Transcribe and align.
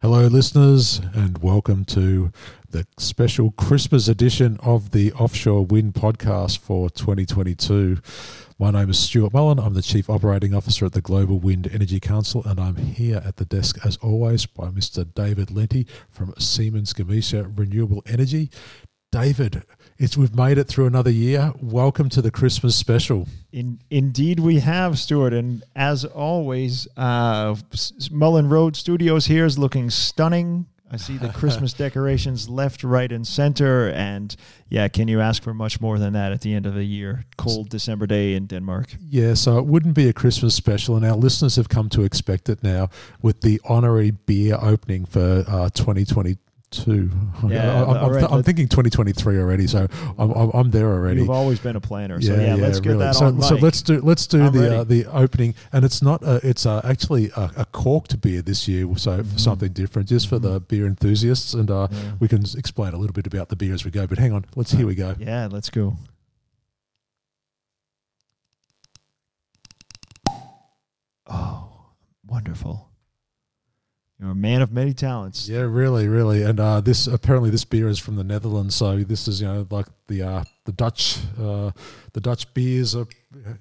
Hello, 0.00 0.28
listeners, 0.28 1.00
and 1.12 1.38
welcome 1.38 1.84
to 1.86 2.30
the 2.70 2.86
special 2.98 3.50
Christmas 3.50 4.06
edition 4.06 4.56
of 4.62 4.92
the 4.92 5.12
Offshore 5.14 5.66
Wind 5.66 5.94
Podcast 5.94 6.60
for 6.60 6.88
2022. 6.88 7.98
My 8.60 8.70
name 8.70 8.90
is 8.90 8.98
Stewart 9.00 9.34
Mullin. 9.34 9.58
I'm 9.58 9.74
the 9.74 9.82
Chief 9.82 10.08
Operating 10.08 10.54
Officer 10.54 10.86
at 10.86 10.92
the 10.92 11.00
Global 11.00 11.40
Wind 11.40 11.68
Energy 11.72 11.98
Council, 11.98 12.44
and 12.46 12.60
I'm 12.60 12.76
here 12.76 13.20
at 13.26 13.38
the 13.38 13.44
desk, 13.44 13.84
as 13.84 13.96
always, 13.96 14.46
by 14.46 14.68
Mr. 14.68 15.04
David 15.14 15.48
Lenti 15.48 15.84
from 16.08 16.32
Siemens 16.38 16.92
Gamesa 16.92 17.52
Renewable 17.58 18.04
Energy. 18.06 18.52
David, 19.10 19.62
it's 19.96 20.18
we've 20.18 20.34
made 20.34 20.58
it 20.58 20.64
through 20.64 20.84
another 20.84 21.10
year. 21.10 21.54
Welcome 21.62 22.10
to 22.10 22.20
the 22.20 22.30
Christmas 22.30 22.76
special. 22.76 23.26
In, 23.50 23.80
indeed, 23.88 24.38
we 24.38 24.60
have, 24.60 24.98
Stewart. 24.98 25.32
And 25.32 25.64
as 25.74 26.04
always, 26.04 26.86
uh, 26.94 27.56
Mullin 28.10 28.50
Road 28.50 28.76
Studios 28.76 29.24
here 29.24 29.46
is 29.46 29.58
looking 29.58 29.88
stunning. 29.88 30.66
I 30.90 30.98
see 30.98 31.16
the 31.16 31.30
Christmas 31.30 31.72
decorations 31.86 32.50
left, 32.50 32.84
right, 32.84 33.10
and 33.10 33.26
center. 33.26 33.88
And 33.88 34.36
yeah, 34.68 34.88
can 34.88 35.08
you 35.08 35.22
ask 35.22 35.42
for 35.42 35.54
much 35.54 35.80
more 35.80 35.98
than 35.98 36.12
that 36.12 36.32
at 36.32 36.42
the 36.42 36.52
end 36.52 36.66
of 36.66 36.74
the 36.74 36.84
year? 36.84 37.24
Cold 37.38 37.70
December 37.70 38.06
day 38.06 38.34
in 38.34 38.46
Denmark. 38.46 38.94
Yeah, 39.08 39.32
so 39.32 39.56
it 39.56 39.64
wouldn't 39.64 39.94
be 39.94 40.08
a 40.10 40.12
Christmas 40.12 40.54
special, 40.54 40.96
and 40.96 41.04
our 41.06 41.16
listeners 41.16 41.56
have 41.56 41.70
come 41.70 41.88
to 41.90 42.02
expect 42.02 42.50
it 42.50 42.62
now 42.62 42.90
with 43.22 43.40
the 43.40 43.58
honorary 43.64 44.10
beer 44.10 44.58
opening 44.60 45.06
for 45.06 45.44
uh, 45.48 45.70
2020 45.70 46.36
two. 46.70 47.10
Yeah, 47.48 47.84
I'm, 47.84 47.90
I'm, 47.90 48.10
right, 48.10 48.30
I'm 48.30 48.42
thinking 48.42 48.66
2023 48.68 49.38
already, 49.38 49.68
so 49.68 49.86
I'm, 50.18 50.32
I'm, 50.32 50.70
there 50.70 50.88
already. 50.88 51.20
You've 51.20 51.30
always 51.30 51.60
been 51.60 51.76
a 51.76 51.80
planner, 51.80 52.20
so 52.20 52.34
yeah, 52.34 52.40
yeah, 52.40 52.56
yeah 52.56 52.62
let's 52.62 52.80
get 52.80 52.90
really. 52.90 53.04
that 53.04 53.14
so, 53.14 53.26
on. 53.26 53.40
So 53.40 53.54
let's 53.54 53.80
do 53.80 54.00
let's 54.00 54.26
do 54.26 54.50
the 54.50 54.80
uh, 54.80 54.84
the 54.84 55.06
opening, 55.06 55.54
and 55.72 55.84
it's 55.84 56.02
not 56.02 56.22
a, 56.24 56.40
it's 56.46 56.66
a, 56.66 56.82
actually 56.84 57.30
a, 57.36 57.50
a, 57.58 57.64
corked 57.66 58.20
beer 58.20 58.42
this 58.42 58.66
year, 58.66 58.86
so 58.96 59.18
mm-hmm. 59.18 59.36
something 59.36 59.72
different, 59.72 60.08
just 60.08 60.28
for 60.28 60.36
mm-hmm. 60.36 60.52
the 60.54 60.60
beer 60.60 60.86
enthusiasts, 60.86 61.54
and 61.54 61.70
uh, 61.70 61.86
yeah. 61.90 62.12
we 62.18 62.26
can 62.26 62.42
explain 62.56 62.92
a 62.92 62.98
little 62.98 63.14
bit 63.14 63.26
about 63.26 63.48
the 63.48 63.56
beer 63.56 63.72
as 63.72 63.84
we 63.84 63.92
go. 63.92 64.06
But 64.06 64.18
hang 64.18 64.32
on, 64.32 64.44
let's 64.56 64.72
here 64.72 64.86
we 64.86 64.96
go. 64.96 65.14
Yeah, 65.18 65.48
let's 65.50 65.70
go. 65.70 65.96
Oh, 71.28 71.70
wonderful. 72.26 72.90
You're 74.20 74.30
a 74.30 74.34
man 74.34 74.62
of 74.62 74.72
many 74.72 74.94
talents. 74.94 75.48
Yeah, 75.48 75.60
really, 75.60 76.08
really. 76.08 76.42
And 76.42 76.58
uh, 76.58 76.80
this 76.80 77.06
apparently 77.06 77.50
this 77.50 77.64
beer 77.64 77.88
is 77.88 78.00
from 78.00 78.16
the 78.16 78.24
Netherlands, 78.24 78.74
so 78.74 78.96
this 78.96 79.28
is 79.28 79.40
you 79.40 79.46
know 79.46 79.66
like 79.70 79.86
the 80.08 80.22
uh, 80.22 80.44
the 80.64 80.72
Dutch 80.72 81.18
uh, 81.40 81.70
the 82.12 82.20
Dutch 82.20 82.52
beers 82.52 82.96
are 82.96 83.06
uh, 83.46 83.52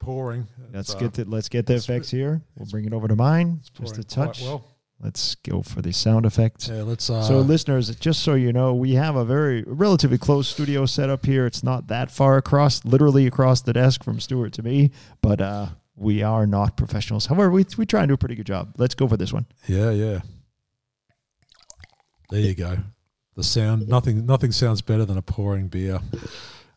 pouring. 0.00 0.48
Let's 0.72 0.94
get 0.94 1.12
the, 1.12 1.24
let's 1.26 1.48
get 1.48 1.66
the 1.66 1.74
effects 1.74 2.10
here. 2.10 2.42
We'll 2.56 2.68
bring 2.68 2.86
it 2.86 2.92
over 2.92 3.06
to 3.06 3.14
mine. 3.14 3.60
Just 3.80 3.98
a 3.98 4.04
touch. 4.04 4.42
Well. 4.42 4.64
Let's 5.02 5.34
go 5.36 5.62
for 5.62 5.80
the 5.80 5.94
sound 5.94 6.26
effect. 6.26 6.68
Yeah, 6.68 6.82
let's. 6.82 7.08
Uh, 7.08 7.22
so, 7.22 7.38
listeners, 7.38 7.94
just 7.96 8.22
so 8.22 8.34
you 8.34 8.52
know, 8.52 8.74
we 8.74 8.92
have 8.94 9.16
a 9.16 9.24
very 9.24 9.64
relatively 9.66 10.18
close 10.18 10.46
studio 10.46 10.84
setup 10.84 11.24
here. 11.24 11.46
It's 11.46 11.62
not 11.64 11.86
that 11.86 12.10
far 12.10 12.36
across, 12.36 12.84
literally 12.84 13.26
across 13.26 13.62
the 13.62 13.72
desk 13.72 14.04
from 14.04 14.20
Stewart 14.20 14.52
to 14.54 14.62
me, 14.62 14.90
but 15.22 15.40
uh, 15.40 15.68
we 16.00 16.22
are 16.22 16.46
not 16.46 16.76
professionals. 16.76 17.26
However, 17.26 17.50
we 17.50 17.64
we 17.76 17.84
try 17.86 18.00
and 18.00 18.08
do 18.08 18.14
a 18.14 18.18
pretty 18.18 18.34
good 18.34 18.46
job. 18.46 18.74
Let's 18.78 18.94
go 18.94 19.06
for 19.06 19.16
this 19.18 19.32
one. 19.32 19.46
Yeah, 19.68 19.90
yeah. 19.90 20.20
There 22.30 22.40
you 22.40 22.54
go. 22.54 22.78
The 23.36 23.44
sound 23.44 23.86
nothing 23.86 24.24
nothing 24.26 24.50
sounds 24.52 24.80
better 24.80 25.04
than 25.04 25.18
a 25.18 25.22
pouring 25.22 25.68
beer. 25.68 26.00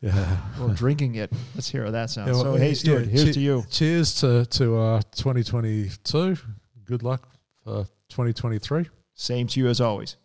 Yeah. 0.04 0.38
Well, 0.60 0.68
drinking 0.68 1.16
it. 1.16 1.32
Let's 1.56 1.70
hear 1.70 1.86
how 1.86 1.92
that 1.92 2.10
sounds. 2.10 2.28
Yeah, 2.28 2.34
well, 2.34 2.44
so, 2.44 2.56
hey, 2.58 2.74
Stewart, 2.74 3.06
yeah, 3.06 3.10
here's 3.12 3.24
che- 3.24 3.32
to 3.32 3.40
you. 3.40 3.64
Cheers 3.72 4.16
to 4.16 4.46
to 4.48 4.78
uh, 4.78 5.02
2022. 5.16 6.36
Good 6.84 7.04
luck 7.04 7.30
for 7.64 7.86
2023. 8.10 8.90
Same 9.14 9.48
to 9.48 9.60
you 9.62 9.70
as 9.70 9.80
always. 9.80 10.18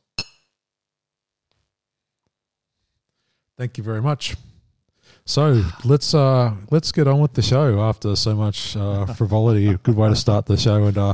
Thank 3.56 3.78
you 3.78 3.84
very 3.84 4.02
much. 4.02 4.34
So 5.28 5.62
let's 5.84 6.14
uh, 6.14 6.54
let's 6.70 6.90
get 6.90 7.06
on 7.06 7.20
with 7.20 7.34
the 7.34 7.42
show 7.42 7.82
after 7.82 8.16
so 8.16 8.34
much 8.34 8.74
uh, 8.78 9.04
frivolity. 9.04 9.76
Good 9.82 9.94
way 9.94 10.08
to 10.08 10.16
start 10.16 10.46
the 10.46 10.56
show, 10.56 10.86
and 10.86 10.96
uh, 10.96 11.12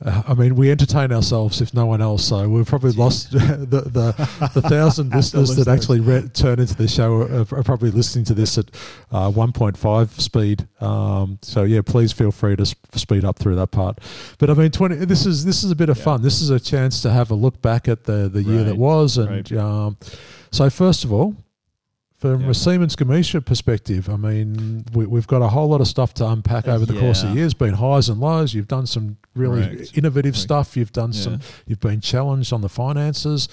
uh, 0.00 0.22
I 0.28 0.34
mean 0.34 0.54
we 0.54 0.70
entertain 0.70 1.10
ourselves 1.10 1.60
if 1.60 1.74
no 1.74 1.84
one 1.84 2.00
else. 2.00 2.24
So 2.24 2.48
we've 2.48 2.68
probably 2.68 2.92
lost 2.92 3.32
the 3.32 3.66
the, 3.66 4.50
the 4.54 4.62
thousand 4.62 5.10
listeners 5.14 5.56
that 5.56 5.66
actually 5.66 5.98
re- 5.98 6.28
turn 6.28 6.60
into 6.60 6.76
the 6.76 6.86
show 6.86 7.22
are, 7.22 7.40
are, 7.58 7.64
probably 7.64 7.90
listening 7.90 8.24
to 8.26 8.34
this 8.34 8.58
at 8.58 8.70
uh, 9.10 9.28
1.5 9.28 10.20
speed. 10.20 10.68
Um, 10.80 11.40
so 11.42 11.64
yeah, 11.64 11.80
please 11.84 12.12
feel 12.12 12.30
free 12.30 12.54
to 12.54 12.64
sp- 12.64 12.78
speed 12.94 13.24
up 13.24 13.40
through 13.40 13.56
that 13.56 13.72
part. 13.72 13.98
But 14.38 14.50
I 14.50 14.54
mean, 14.54 14.70
20. 14.70 15.04
This 15.04 15.26
is 15.26 15.44
this 15.44 15.64
is 15.64 15.72
a 15.72 15.76
bit 15.76 15.88
of 15.88 15.98
yeah. 15.98 16.04
fun. 16.04 16.22
This 16.22 16.40
is 16.40 16.50
a 16.50 16.60
chance 16.60 17.02
to 17.02 17.10
have 17.10 17.32
a 17.32 17.34
look 17.34 17.60
back 17.60 17.88
at 17.88 18.04
the 18.04 18.28
the 18.28 18.44
year 18.44 18.58
right. 18.58 18.66
that 18.66 18.76
was, 18.76 19.18
and 19.18 19.50
right. 19.50 19.60
um, 19.60 19.96
so 20.52 20.70
first 20.70 21.02
of 21.02 21.12
all 21.12 21.34
from 22.18 22.42
yeah. 22.42 22.50
a 22.50 22.54
Siemens 22.54 22.96
Gamesa 22.96 23.44
perspective, 23.44 24.10
I 24.10 24.16
mean, 24.16 24.84
we, 24.92 25.04
have 25.16 25.28
got 25.28 25.40
a 25.40 25.48
whole 25.48 25.68
lot 25.68 25.80
of 25.80 25.86
stuff 25.86 26.14
to 26.14 26.26
unpack 26.26 26.66
over 26.66 26.84
the 26.84 26.94
yeah. 26.94 27.00
course 27.00 27.22
of 27.22 27.34
years. 27.36 27.54
Been 27.54 27.74
highs 27.74 28.08
and 28.08 28.20
lows. 28.20 28.54
You've 28.54 28.66
done 28.66 28.86
some 28.86 29.18
really 29.36 29.62
Correct. 29.62 29.96
innovative 29.96 30.34
Correct. 30.34 30.42
stuff. 30.42 30.76
You've 30.76 30.92
done 30.92 31.12
yeah. 31.12 31.20
some. 31.20 31.40
You've 31.66 31.80
been 31.80 32.00
challenged 32.00 32.52
on 32.52 32.60
the 32.60 32.68
finances. 32.68 33.48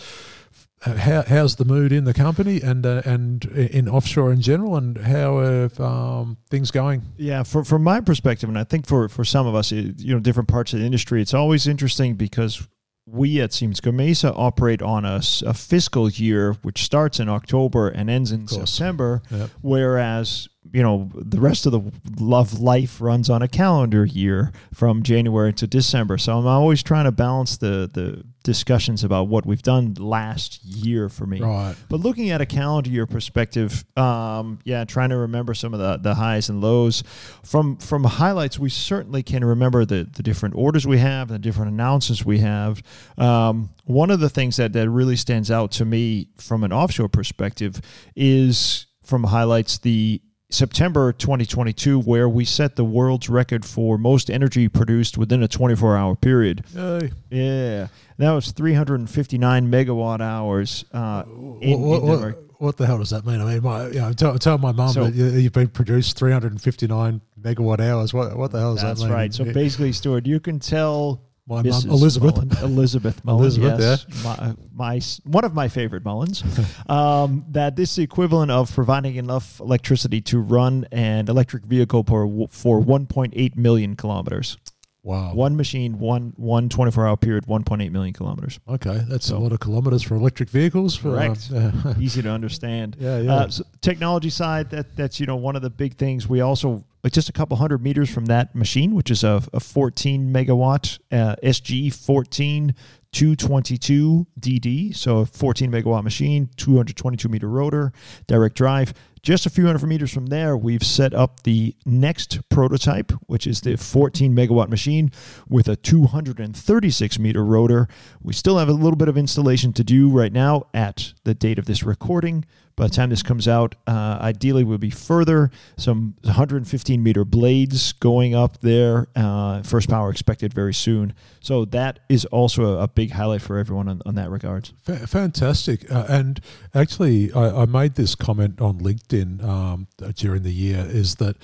How, 0.82 1.24
how's 1.24 1.56
the 1.56 1.66
mood 1.66 1.92
in 1.92 2.04
the 2.04 2.14
company 2.14 2.62
and 2.62 2.86
uh, 2.86 3.02
and 3.06 3.44
in 3.46 3.88
offshore 3.88 4.32
in 4.32 4.42
general, 4.42 4.76
and 4.76 4.98
how 4.98 5.38
are 5.38 5.70
um, 5.82 6.38
things 6.50 6.70
going? 6.70 7.02
Yeah, 7.18 7.44
for, 7.44 7.64
from 7.64 7.84
my 7.84 8.02
perspective, 8.02 8.50
and 8.50 8.58
I 8.58 8.66
think 8.66 8.86
for, 8.86 9.10
for 9.10 9.26
some 9.26 9.48
of 9.48 9.56
us, 9.56 9.72
you 9.72 10.14
know, 10.14 10.20
different 10.20 10.50
parts 10.50 10.74
of 10.74 10.80
the 10.80 10.86
industry, 10.86 11.24
it's 11.24 11.34
always 11.34 11.68
interesting 11.68 12.16
because 12.16 12.68
we 13.06 13.40
at 13.40 13.54
Siemens 13.54 13.82
Gamesa 13.82 14.34
operate 14.36 14.82
on 14.82 15.06
a, 15.06 15.22
a, 15.46 15.54
fiscal 15.54 16.10
year 16.10 16.54
which 16.64 16.84
starts 16.84 17.20
in 17.20 17.30
October 17.30 17.88
and 17.88 18.10
ends 18.10 18.32
in 18.32 18.48
September, 18.48 19.22
yep. 19.30 19.50
whereas 19.62 20.50
you 20.76 20.84
know 20.84 21.10
the 21.16 21.40
rest 21.40 21.66
of 21.66 21.72
the 21.72 21.82
love 22.20 22.60
life 22.60 23.00
runs 23.00 23.30
on 23.30 23.42
a 23.42 23.48
calendar 23.48 24.04
year 24.04 24.52
from 24.74 25.04
January 25.04 25.54
to 25.54 25.66
December. 25.66 26.18
So 26.18 26.38
I'm 26.38 26.46
always 26.46 26.84
trying 26.84 27.06
to 27.06 27.14
balance 27.14 27.56
the 27.56 27.90
the 27.94 28.26
discussions 28.44 29.06
about 29.06 29.30
what 29.30 29.46
we've 29.46 29.62
done 29.62 29.94
last 29.94 30.64
year 30.66 31.08
for 31.08 31.26
me. 31.26 31.40
Right. 31.40 31.76
But 31.88 32.02
looking 32.02 32.30
at 32.30 32.42
a 32.42 32.46
calendar 32.46 32.90
year 32.90 33.08
perspective, 33.08 33.86
um, 33.96 34.60
yeah, 34.66 34.84
trying 34.84 35.10
to 35.12 35.18
remember 35.18 35.54
some 35.54 35.74
of 35.74 35.80
the, 35.80 35.98
the 35.98 36.14
highs 36.16 36.50
and 36.50 36.60
lows. 36.60 37.04
From 37.46 37.78
from 37.78 38.04
highlights, 38.04 38.60
we 38.60 38.70
certainly 38.70 39.24
can 39.24 39.46
remember 39.46 39.86
the 39.86 40.10
the 40.14 40.24
different 40.24 40.56
orders 40.56 40.86
we 40.86 40.98
have, 40.98 41.30
the 41.30 41.40
different 41.40 41.72
announcements 41.72 42.26
we 42.26 42.40
have. 42.40 42.84
Um, 43.18 43.70
one 43.86 44.12
of 44.12 44.20
the 44.20 44.30
things 44.30 44.58
that 44.58 44.74
that 44.74 44.90
really 44.90 45.16
stands 45.16 45.50
out 45.50 45.72
to 45.72 45.86
me 45.86 46.28
from 46.36 46.66
an 46.66 46.74
offshore 46.74 47.08
perspective 47.08 47.80
is 48.14 48.88
from 49.06 49.24
highlights 49.24 49.78
the 49.78 50.22
September 50.56 51.12
2022, 51.12 52.00
where 52.00 52.30
we 52.30 52.46
set 52.46 52.76
the 52.76 52.86
world's 52.86 53.30
record 53.30 53.66
for 53.66 53.98
most 53.98 54.30
energy 54.30 54.68
produced 54.68 55.18
within 55.18 55.44
a 55.44 55.48
24 55.48 55.98
hour 55.98 56.16
period. 56.16 56.64
Yay. 56.74 57.12
Yeah. 57.30 57.88
That 58.18 58.32
was 58.32 58.52
359 58.52 59.70
megawatt 59.70 60.22
hours 60.22 60.86
uh, 60.94 61.24
in, 61.60 61.82
what, 61.82 62.02
what, 62.02 62.38
what, 62.58 62.78
the 62.78 62.86
hell 62.86 63.00
does 63.00 63.10
that 63.10 63.26
mean? 63.26 63.42
I 63.42 63.54
mean, 63.54 63.64
my, 63.64 63.88
you 63.88 64.00
know, 64.00 64.14
tell, 64.14 64.40
tell 64.40 64.58
my 64.58 64.72
mum 64.72 64.90
so, 64.90 65.04
that 65.04 65.14
you, 65.14 65.44
have 65.44 65.54
been 65.54 65.68
produced 65.68 66.18
359 66.18 67.22
megawatt 67.42 67.82
hours. 67.82 68.14
What, 68.14 68.38
what 68.38 68.52
the 68.52 68.60
hell 68.60 68.76
does 68.76 68.84
that 68.84 68.98
mean? 68.98 69.10
That's 69.10 69.14
right. 69.14 69.34
So 69.34 69.44
basically, 69.44 69.92
Stewart, 69.92 70.26
you 70.26 70.40
can 70.40 70.60
tell 70.60 71.25
my 71.48 71.62
mum, 71.62 71.82
Elizabeth. 71.90 72.36
Mullin, 72.36 72.52
Elizabeth 72.64 73.24
Mullin, 73.24 73.44
Elizabeth, 73.44 73.80
yes. 73.80 74.06
Yeah. 74.10 74.24
My, 74.24 74.56
my, 74.74 75.02
one 75.26 75.46
of 75.46 75.54
my 75.54 75.68
favorite 75.68 76.04
Mullins. 76.04 76.44
um, 76.90 77.46
that 77.50 77.76
this 77.76 77.92
is 77.92 78.00
equivalent 78.00 78.52
of 78.52 78.74
providing 78.74 79.16
enough 79.16 79.60
electricity 79.60 80.22
to 80.22 80.40
run 80.40 80.88
an 80.92 81.28
electric 81.28 81.64
vehicle 81.64 82.04
for, 82.04 82.48
for 82.50 82.82
1.8 82.82 83.56
million 83.56 83.96
kilometers. 83.96 84.58
Wow. 85.06 85.36
One 85.36 85.56
machine, 85.56 86.00
one 86.00 86.34
one 86.36 86.68
24 86.68 87.08
hour 87.08 87.16
period, 87.16 87.46
1.8 87.46 87.92
million 87.92 88.12
kilometers. 88.12 88.60
Okay, 88.68 89.04
that's 89.08 89.28
so, 89.28 89.38
a 89.38 89.40
lot 89.40 89.52
of 89.52 89.60
kilometers 89.60 90.02
for 90.02 90.16
electric 90.16 90.50
vehicles. 90.50 90.96
For, 90.96 91.12
correct. 91.12 91.52
Uh, 91.56 91.94
Easy 92.00 92.24
to 92.24 92.32
understand. 92.32 92.98
Yeah, 93.06 93.20
yeah. 93.20 93.36
Uh, 93.36 93.50
so 93.50 93.64
technology 93.82 94.32
side, 94.32 94.72
that 94.72 94.96
that's 94.96 95.20
you 95.20 95.28
know 95.28 95.36
one 95.36 95.56
of 95.56 95.62
the 95.62 95.70
big 95.70 95.96
things. 95.96 96.28
We 96.28 96.42
also 96.42 96.84
like 97.06 97.14
just 97.14 97.30
a 97.30 97.32
couple 97.32 97.56
hundred 97.56 97.84
meters 97.84 98.10
from 98.10 98.26
that 98.26 98.56
machine, 98.56 98.96
which 98.96 99.12
is 99.12 99.24
a, 99.24 99.44
a 99.54 99.60
14 99.60 100.34
megawatt 100.34 100.98
uh, 101.12 101.36
SG 101.44 101.94
14 101.94 102.74
222 103.12 104.26
DD, 104.40 104.96
so 104.96 105.20
a 105.20 105.26
14 105.28 105.72
megawatt 105.72 106.04
machine, 106.04 106.50
222 106.58 107.30
meter 107.30 107.48
rotor, 107.48 107.94
direct 108.26 108.58
drive. 108.58 108.92
Just 109.26 109.48
a 109.48 109.50
few 109.50 109.66
hundred 109.66 109.88
meters 109.88 110.14
from 110.14 110.28
there, 110.28 110.56
we've 110.56 110.84
set 110.84 111.12
up 111.16 111.42
the 111.42 111.76
next 111.84 112.48
prototype, 112.50 113.12
which 113.26 113.48
is 113.48 113.62
the 113.62 113.76
14 113.76 114.36
megawatt 114.36 114.70
machine 114.70 115.12
with 115.50 115.68
a 115.68 115.76
236 115.76 117.18
meter 117.18 117.44
rotor. 117.44 117.88
We 118.22 118.34
still 118.34 118.60
have 118.60 118.70
a 118.70 118.74
little 118.74 118.96
bit 118.96 119.08
of 119.08 119.18
installation 119.18 119.74
to 119.74 119.84
do 119.84 120.10
right 120.10 120.32
now 120.32 120.68
at 120.76 121.14
the 121.24 121.34
date 121.34 121.58
of 121.58 121.66
this 121.66 121.82
recording. 121.82 122.46
By 122.76 122.88
the 122.88 122.94
time 122.94 123.10
this 123.10 123.24
comes 123.24 123.48
out, 123.48 123.76
uh, 123.88 124.18
ideally 124.20 124.66
will 124.66 124.78
be 124.78 124.90
further 124.90 125.50
some 125.78 126.16
115 126.24 127.02
meter 127.02 127.24
blades 127.24 127.94
going 127.94 128.36
up 128.36 128.60
there. 128.60 129.08
Uh, 129.16 129.64
first 129.64 129.90
power 129.90 130.10
expected 130.10 130.54
very 130.54 130.74
soon. 130.74 131.14
So 131.40 131.64
that 131.66 132.00
is 132.10 132.26
also 132.26 132.80
a, 132.80 132.88
big 132.96 133.12
highlight 133.12 133.42
for 133.42 133.58
everyone 133.58 133.90
on, 133.90 134.02
on 134.06 134.16
that 134.16 134.30
regard. 134.30 134.70
Fa- 134.84 135.08
Fantastic. 135.08 135.90
Uh, 135.92 136.06
and 136.08 136.40
actually, 136.74 137.32
I, 137.34 137.62
I 137.62 137.66
made 137.66 137.96
this 137.96 138.16
comment 138.16 138.62
on 138.62 138.80
LinkedIn 138.80 139.15
um, 139.22 139.88
during 140.16 140.44
the 140.44 140.52
year 140.54 140.86
is 140.88 141.16
that 141.16 141.36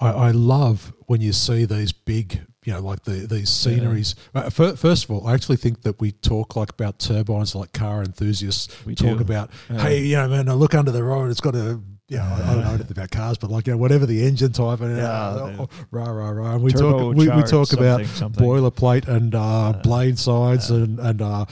I, 0.00 0.10
I 0.10 0.30
love 0.30 0.92
when 1.06 1.20
you 1.20 1.32
see 1.32 1.64
these 1.64 1.92
big, 1.92 2.40
you 2.64 2.72
know, 2.72 2.80
like 2.80 3.02
the, 3.04 3.26
these 3.26 3.50
sceneries. 3.50 4.14
Uh, 4.34 4.48
fir- 4.50 4.76
first 4.76 5.04
of 5.04 5.10
all, 5.10 5.26
I 5.26 5.34
actually 5.34 5.56
think 5.56 5.82
that 5.82 6.00
we 6.00 6.12
talk 6.12 6.56
like 6.56 6.70
about 6.70 6.98
turbines 6.98 7.54
like 7.54 7.72
car 7.72 8.02
enthusiasts 8.02 8.68
We 8.86 8.94
talk 8.94 9.16
do. 9.18 9.22
about, 9.22 9.50
Yeah. 9.70 9.82
hey, 9.82 10.02
you 10.02 10.16
know, 10.16 10.28
man, 10.28 10.48
I 10.48 10.54
look 10.54 10.74
under 10.74 10.90
the 10.90 11.02
road, 11.04 11.30
it's 11.30 11.40
got 11.40 11.54
a, 11.54 11.80
you 12.08 12.16
know, 12.16 12.24
I 12.24 12.54
don't 12.54 12.64
know 12.64 12.70
anything 12.70 12.90
about 12.90 13.10
cars, 13.12 13.38
but 13.38 13.50
like, 13.50 13.66
you 13.68 13.72
know, 13.74 13.76
whatever 13.78 14.04
the 14.04 14.26
engine 14.26 14.52
type, 14.52 14.80
and 14.80 14.96
Yeah, 14.96 15.04
uh, 15.04 15.46
the- 15.56 15.68
rah, 15.92 16.10
rah, 16.10 16.30
rah. 16.30 16.54
And 16.54 16.62
we 16.64 16.72
talk, 16.72 17.14
we, 17.14 17.28
we 17.28 17.42
talk 17.44 17.72
about 17.72 18.00
something, 18.00 18.06
something. 18.06 18.44
boilerplate 18.46 19.06
and 19.06 19.32
uh, 19.34 19.74
blade 19.84 20.18
sides 20.18 20.70
and 20.70 20.98
and 20.98 21.22
uh, 21.22 21.44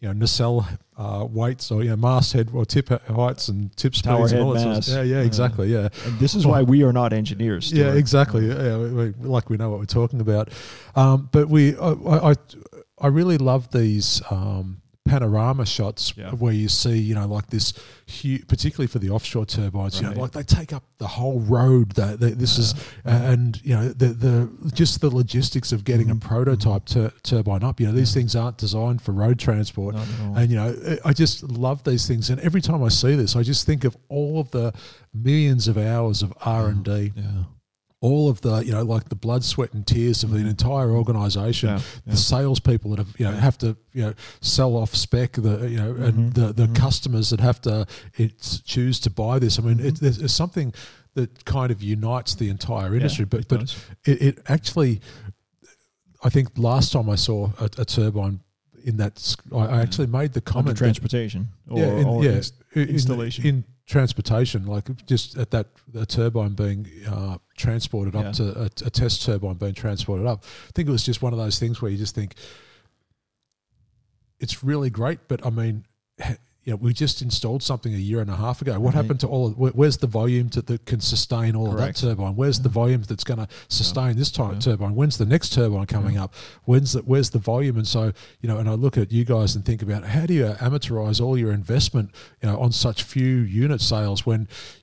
you 0.00 0.08
know 0.08 0.14
nacelle 0.14 0.66
uh, 0.96 1.26
weights 1.28 1.70
or 1.70 1.82
you 1.82 1.90
know 1.90 1.96
masthead 1.96 2.50
or 2.52 2.64
tip 2.64 2.88
heights 2.88 3.48
and 3.48 3.74
tip 3.76 3.94
speeds 3.94 4.02
Tower 4.02 4.26
and 4.28 4.40
all 4.40 4.52
that 4.52 4.60
sort 4.60 4.70
of 4.70 4.76
mass. 4.76 4.88
Yeah, 4.88 5.02
yeah, 5.02 5.20
exactly. 5.20 5.68
Yeah, 5.72 5.88
And 6.06 6.18
this 6.18 6.34
is 6.34 6.46
why 6.46 6.62
we 6.62 6.82
are 6.82 6.92
not 6.92 7.12
engineers. 7.12 7.72
yeah, 7.72 7.92
exactly. 7.92 8.48
Yeah, 8.48 8.78
we, 8.78 9.12
like 9.20 9.50
we 9.50 9.56
know 9.56 9.70
what 9.70 9.78
we're 9.78 9.84
talking 9.86 10.20
about. 10.20 10.50
Um, 10.96 11.28
but 11.32 11.48
we, 11.48 11.76
I, 11.76 12.30
I, 12.30 12.34
I 12.98 13.06
really 13.08 13.38
love 13.38 13.70
these. 13.70 14.22
Um, 14.30 14.82
panorama 15.10 15.64
shots 15.66 16.12
Yeah. 16.16 16.30
where 16.42 16.52
you 16.52 16.68
see 16.68 16.96
you 16.98 17.14
know 17.14 17.26
like 17.26 17.48
this 17.48 17.72
huge 18.06 18.46
particularly 18.46 18.86
for 18.86 18.98
the 19.00 19.10
offshore 19.10 19.44
turbines 19.46 20.00
you 20.00 20.06
know 20.08 20.14
like 20.24 20.32
they 20.32 20.42
take 20.44 20.72
up 20.72 20.84
the 20.98 21.06
whole 21.06 21.40
road 21.40 21.92
that 21.92 22.20
they, 22.20 22.30
this 22.30 22.58
is 22.58 22.74
and 23.04 23.60
you 23.64 23.74
know 23.76 23.88
the 23.88 24.08
the 24.08 24.70
just 24.72 25.00
the 25.00 25.10
logistics 25.10 25.72
of 25.72 25.82
getting 25.84 26.08
Mhm. 26.08 26.16
a 26.24 26.28
prototype 26.28 26.84
tur- 26.86 27.12
turbine 27.22 27.62
up 27.64 27.80
you 27.80 27.86
know 27.86 27.92
these 27.92 28.14
things 28.14 28.36
aren't 28.36 28.58
designed 28.58 29.02
for 29.02 29.12
road 29.12 29.38
transport 29.38 29.94
Not 29.96 30.06
at 30.08 30.20
all. 30.26 30.36
and 30.36 30.50
you 30.50 30.56
know 30.56 30.98
I 31.04 31.12
just 31.12 31.42
love 31.42 31.82
these 31.84 32.06
things 32.06 32.30
and 32.30 32.38
every 32.40 32.60
time 32.60 32.82
I 32.82 32.88
see 32.88 33.14
this 33.16 33.34
I 33.36 33.42
just 33.42 33.66
think 33.66 33.84
of 33.84 33.96
all 34.08 34.38
of 34.40 34.50
the 34.52 34.72
millions 35.12 35.66
of 35.68 35.76
hours 35.76 36.22
of 36.22 36.32
R&D 36.44 37.12
yeah. 37.16 37.22
All 38.02 38.30
of 38.30 38.40
the 38.40 38.60
you 38.64 38.72
know 38.72 38.82
like 38.82 39.08
the 39.10 39.14
blood 39.14 39.44
sweat 39.44 39.74
and 39.74 39.86
tears 39.86 40.22
of 40.24 40.30
the 40.30 40.38
entire 40.38 40.90
organization 40.90 41.68
Yeah, 41.68 41.74
yeah. 42.06 42.12
the 42.12 42.16
salespeople 42.16 42.90
that 42.92 42.98
have 42.98 43.14
you 43.18 43.26
know 43.26 43.32
have 43.32 43.58
to 43.58 43.76
you 43.92 44.02
know 44.06 44.14
sell 44.40 44.74
off 44.76 44.94
spec 44.94 45.32
the 45.32 45.68
you 45.68 45.76
know 45.76 45.90
and 46.06 46.32
Mhm, 46.32 46.34
the 46.34 46.52
the 46.54 46.66
mhm. 46.68 46.74
customers 46.76 47.28
that 47.30 47.40
have 47.40 47.60
to 47.62 47.86
it's, 48.16 48.60
choose 48.60 49.00
to 49.00 49.10
buy 49.10 49.38
this 49.38 49.58
I 49.58 49.62
mean 49.62 49.80
it, 49.80 50.00
there's, 50.00 50.16
there's 50.18 50.32
something 50.32 50.72
that 51.14 51.44
kind 51.44 51.70
of 51.70 51.82
unites 51.82 52.34
the 52.36 52.48
entire 52.48 52.94
industry 52.94 53.26
Mm-hmm. 53.26 53.36
Yeah, 53.36 53.44
but 53.48 53.62
it 53.62 53.76
but 54.04 54.10
it, 54.10 54.22
it 54.38 54.38
actually 54.48 55.00
I 56.22 56.30
think 56.30 56.48
last 56.56 56.92
time 56.92 57.08
I 57.10 57.16
saw 57.16 57.50
a, 57.60 57.64
a 57.78 57.84
turbine 57.84 58.40
in 58.84 58.96
that 58.96 59.36
I, 59.54 59.82
actually 59.82 60.06
made 60.06 60.32
the 60.32 60.38
Under 60.40 60.52
comment 60.52 60.78
that- 60.78 60.84
transportation 60.84 61.48
or, 61.68 61.78
yeah, 61.78 61.86
in, 62.00 62.06
or 62.06 62.24
yeah, 62.24 62.30
ins- 62.32 62.52
in- 62.72 62.88
installation. 62.88 63.46
in, 63.46 63.64
transportation, 63.86 64.66
like 64.66 64.84
just 65.04 65.36
at 65.36 65.50
that 65.50 65.66
a 65.96 66.06
turbine 66.06 66.52
being 66.54 66.86
uh, 67.10 67.36
transported 67.60 68.16
up 68.16 68.24
Yeah. 68.24 68.32
to 68.32 68.60
a, 68.62 68.64
a 68.64 68.90
test 68.90 69.24
turbine 69.24 69.54
being 69.54 69.74
transported 69.74 70.26
up. 70.26 70.44
I 70.68 70.72
think 70.74 70.88
it 70.88 70.92
was 70.92 71.04
just 71.04 71.20
one 71.22 71.32
of 71.32 71.38
those 71.38 71.58
things 71.58 71.80
where 71.80 71.90
you 71.90 71.98
just 71.98 72.14
think 72.14 72.34
it's 74.38 74.64
really 74.64 74.90
great, 74.90 75.20
but 75.28 75.44
I 75.44 75.50
mean. 75.50 75.84
You 76.62 76.74
know, 76.74 76.76
we 76.76 76.92
just 76.92 77.22
installed 77.22 77.62
something 77.62 77.92
a 77.94 77.96
year 77.96 78.20
and 78.20 78.28
a 78.30 78.36
half 78.36 78.60
ago. 78.60 78.78
What 78.78 78.94
Right. 78.94 79.02
happened 79.02 79.20
to 79.20 79.26
all? 79.26 79.46
Of, 79.46 79.56
where- 79.56 79.72
where's 79.72 79.96
the 79.96 80.06
volume 80.06 80.50
to, 80.50 80.60
that 80.60 80.84
can 80.84 81.00
sustain 81.00 81.56
all 81.56 81.72
Correct. 81.72 81.96
of 82.02 82.10
that 82.10 82.16
turbine? 82.16 82.36
Where's 82.36 82.60
the 82.60 82.68
volume 82.68 83.02
that's 83.02 83.24
going 83.24 83.38
to 83.40 83.48
sustain 83.68 84.14
this 84.16 84.30
type 84.30 84.52
Yeah. 84.52 84.58
turbine? 84.60 84.94
When's 84.94 85.16
the 85.16 85.24
next 85.24 85.54
turbine 85.54 85.86
coming 85.86 86.18
up? 86.18 86.34
When's 86.66 86.92
the, 86.92 87.00
where's 87.00 87.30
the 87.30 87.38
volume? 87.38 87.78
And 87.78 87.88
so 87.88 88.12
you 88.42 88.48
know, 88.48 88.58
and 88.58 88.68
I 88.68 88.74
look 88.74 88.98
at 88.98 89.10
you 89.10 89.24
guys 89.24 89.56
and 89.56 89.64
think 89.64 89.80
about 89.80 90.04
how 90.04 90.26
do 90.26 90.34
you 90.34 90.44
amortize 90.60 91.18
all 91.18 91.38
your 91.38 91.50
investment, 91.50 92.10
you 92.42 92.48
know, 92.50 92.60
on 92.60 92.72
such 92.72 93.04
few 93.04 93.38
unit 93.38 93.80
sales 93.80 94.26
when 94.26 94.40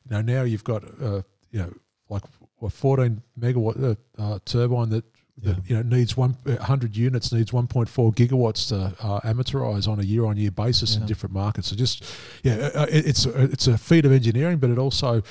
you 0.10 0.12
know 0.16 0.22
now 0.24 0.42
you've 0.42 0.64
got 0.64 0.84
uh, 1.00 1.22
you 1.52 1.60
know 1.60 1.72
like 2.10 2.24
a 2.62 2.70
14 2.70 3.22
megawatt 3.40 3.84
uh, 3.84 4.22
uh, 4.22 4.40
turbine 4.46 4.90
that. 4.90 5.06
That, 5.40 5.70
you 5.70 5.76
know 5.76 5.84
needs 5.84 6.18
one 6.18 6.36
uh, 6.48 6.56
hundred 6.56 6.98
units 6.98 7.32
needs 7.32 7.54
one 7.54 7.68
point 7.68 7.88
four 7.88 8.12
gigawatts 8.12 8.70
to 8.70 8.92
uh, 9.06 9.20
amortize 9.20 9.88
on 9.88 10.00
a 10.00 10.04
year 10.04 10.26
on 10.26 10.36
year 10.36 10.50
basis 10.50 10.96
in 10.96 11.06
different 11.06 11.32
markets. 11.32 11.68
So 11.68 11.76
just 11.76 12.04
yeah, 12.42 12.72
uh, 12.74 12.88
it, 12.90 13.06
it's 13.06 13.28
a, 13.28 13.44
it's 13.44 13.68
a 13.68 13.78
feat 13.78 14.04
of 14.06 14.12
engineering, 14.12 14.58
but 14.58 14.72
it 14.72 14.80
also 14.80 15.22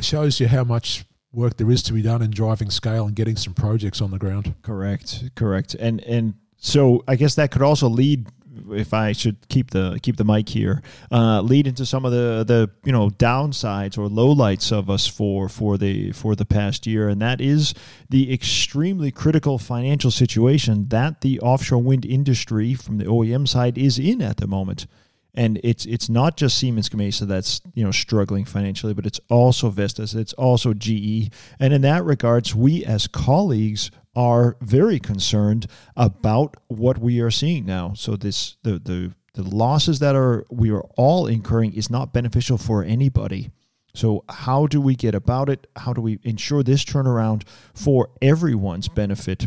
shows 0.00 0.38
you 0.38 0.46
how 0.46 0.62
much 0.62 1.06
work 1.32 1.56
there 1.56 1.72
is 1.72 1.82
to 1.82 1.92
be 1.92 2.02
done 2.02 2.22
in 2.22 2.30
driving 2.30 2.70
scale 2.70 3.04
and 3.04 3.16
getting 3.16 3.34
some 3.34 3.52
projects 3.52 4.00
on 4.00 4.12
the 4.12 4.18
ground. 4.18 4.54
Correct, 4.62 5.24
correct, 5.34 5.74
and 5.74 6.00
and 6.04 6.34
so 6.56 7.04
I 7.06 7.16
guess 7.16 7.34
that 7.34 7.50
could 7.50 7.62
also 7.62 7.88
lead, 7.88 8.28
if 8.72 8.92
I 8.94 9.12
should 9.12 9.48
keep 9.48 9.70
the 9.70 9.98
keep 10.02 10.16
the 10.16 10.24
mic 10.24 10.48
here, 10.48 10.82
uh, 11.10 11.40
lead 11.40 11.66
into 11.66 11.86
some 11.86 12.04
of 12.04 12.12
the 12.12 12.44
the 12.46 12.70
you 12.84 12.92
know 12.92 13.10
downsides 13.10 13.98
or 13.98 14.08
lowlights 14.08 14.72
of 14.72 14.90
us 14.90 15.06
for 15.06 15.48
for 15.48 15.78
the 15.78 16.12
for 16.12 16.34
the 16.34 16.44
past 16.44 16.86
year, 16.86 17.08
and 17.08 17.20
that 17.20 17.40
is 17.40 17.74
the 18.08 18.32
extremely 18.32 19.10
critical 19.10 19.58
financial 19.58 20.10
situation 20.10 20.88
that 20.88 21.20
the 21.20 21.40
offshore 21.40 21.82
wind 21.82 22.04
industry 22.04 22.74
from 22.74 22.98
the 22.98 23.04
OEM 23.04 23.46
side 23.46 23.78
is 23.78 23.98
in 23.98 24.22
at 24.22 24.38
the 24.38 24.46
moment. 24.46 24.86
And 25.34 25.60
it's 25.62 25.84
it's 25.84 26.08
not 26.08 26.38
just 26.38 26.56
Siemens 26.56 26.88
Gamesa 26.88 27.26
that's 27.26 27.60
you 27.74 27.84
know 27.84 27.90
struggling 27.90 28.46
financially, 28.46 28.94
but 28.94 29.04
it's 29.04 29.20
also 29.28 29.68
Vestas, 29.68 30.14
it's 30.14 30.32
also 30.34 30.72
GE, 30.72 31.30
and 31.60 31.74
in 31.74 31.82
that 31.82 32.04
regards, 32.04 32.54
we 32.54 32.84
as 32.84 33.06
colleagues 33.06 33.90
are 34.16 34.56
very 34.62 34.98
concerned 34.98 35.66
about 35.94 36.56
what 36.68 36.98
we 36.98 37.20
are 37.20 37.30
seeing 37.30 37.66
now. 37.66 37.92
So 37.94 38.16
this 38.16 38.56
the 38.62 38.78
the 38.78 39.14
the 39.34 39.42
losses 39.42 39.98
that 39.98 40.16
are 40.16 40.44
we 40.50 40.70
are 40.70 40.84
all 40.96 41.26
incurring 41.26 41.74
is 41.74 41.90
not 41.90 42.14
beneficial 42.14 42.58
for 42.58 42.82
anybody. 42.82 43.50
So 43.94 44.24
how 44.28 44.66
do 44.66 44.80
we 44.80 44.94
get 44.94 45.14
about 45.14 45.48
it? 45.48 45.66
How 45.76 45.92
do 45.92 46.00
we 46.00 46.18
ensure 46.22 46.62
this 46.62 46.84
turnaround 46.84 47.44
for 47.74 48.10
everyone's 48.20 48.88
benefit? 48.88 49.46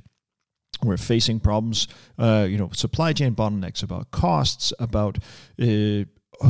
We're 0.83 0.98
facing 0.98 1.39
problems, 1.39 1.88
uh, 2.18 2.48
you 2.50 2.57
know, 2.57 2.69
supply 2.72 3.13
chain 3.13 3.36
bottlenecks, 3.36 3.83
about 3.83 4.12
costs, 4.12 4.72
about 4.80 5.18
uh, 5.62 6.04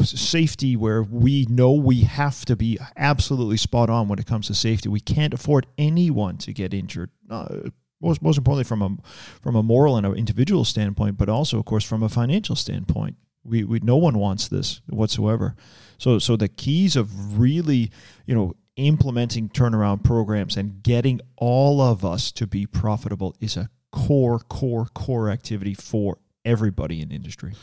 safety, 0.04 0.75
where 0.75 1.01
we 1.01 1.48
know 1.50 1.72
we 1.72 2.01
have 2.01 2.45
to 2.45 2.56
be 2.56 2.77
absolutely 2.95 3.57
spot 3.57 3.89
on 3.89 4.07
when 4.07 4.19
it 4.19 4.27
comes 4.27 4.48
to 4.48 4.54
safety. 4.54 4.88
We 4.88 5.00
can't 5.00 5.33
afford 5.33 5.65
anyone 5.77 6.38
to 6.39 6.54
get 6.54 6.74
injured. 6.74 7.10
Uh, 7.30 7.69
most 8.01 8.22
most 8.22 8.38
importantly, 8.38 8.63
from 8.63 8.81
a 8.81 8.98
from 9.42 9.56
a 9.56 9.63
moral 9.63 9.98
and 9.98 10.06
an 10.06 10.16
individual 10.16 10.66
standpoint, 10.66 11.18
but 11.18 11.30
also, 11.30 11.60
of 11.60 11.66
course, 11.66 11.84
from 11.84 12.04
a 12.04 12.10
financial 12.10 12.56
standpoint. 12.56 13.16
We, 13.44 13.63
we 13.63 13.80
no 13.80 13.96
one 13.96 14.18
wants 14.18 14.48
this 14.48 14.82
whatsoever. 14.89 15.56
So 15.98 16.20
so 16.20 16.36
the 16.36 16.50
keys 16.50 16.96
of 16.96 17.39
really, 17.39 17.91
you 18.25 18.36
know, 18.36 18.56
implementing 18.75 19.50
turnaround 19.50 20.03
programs 20.03 20.58
and 20.58 20.84
getting 20.84 21.22
all 21.38 21.82
of 21.82 22.06
us 22.06 22.32
to 22.34 22.48
be 22.48 22.65
profitable 22.65 23.36
is 23.39 23.58
a 23.58 23.70
core, 23.91 24.39
core, 24.39 24.88
core 24.94 25.29
activity 25.29 25.74
for 25.74 26.20
everybody 26.46 27.01
in 27.01 27.12
industry. 27.12 27.53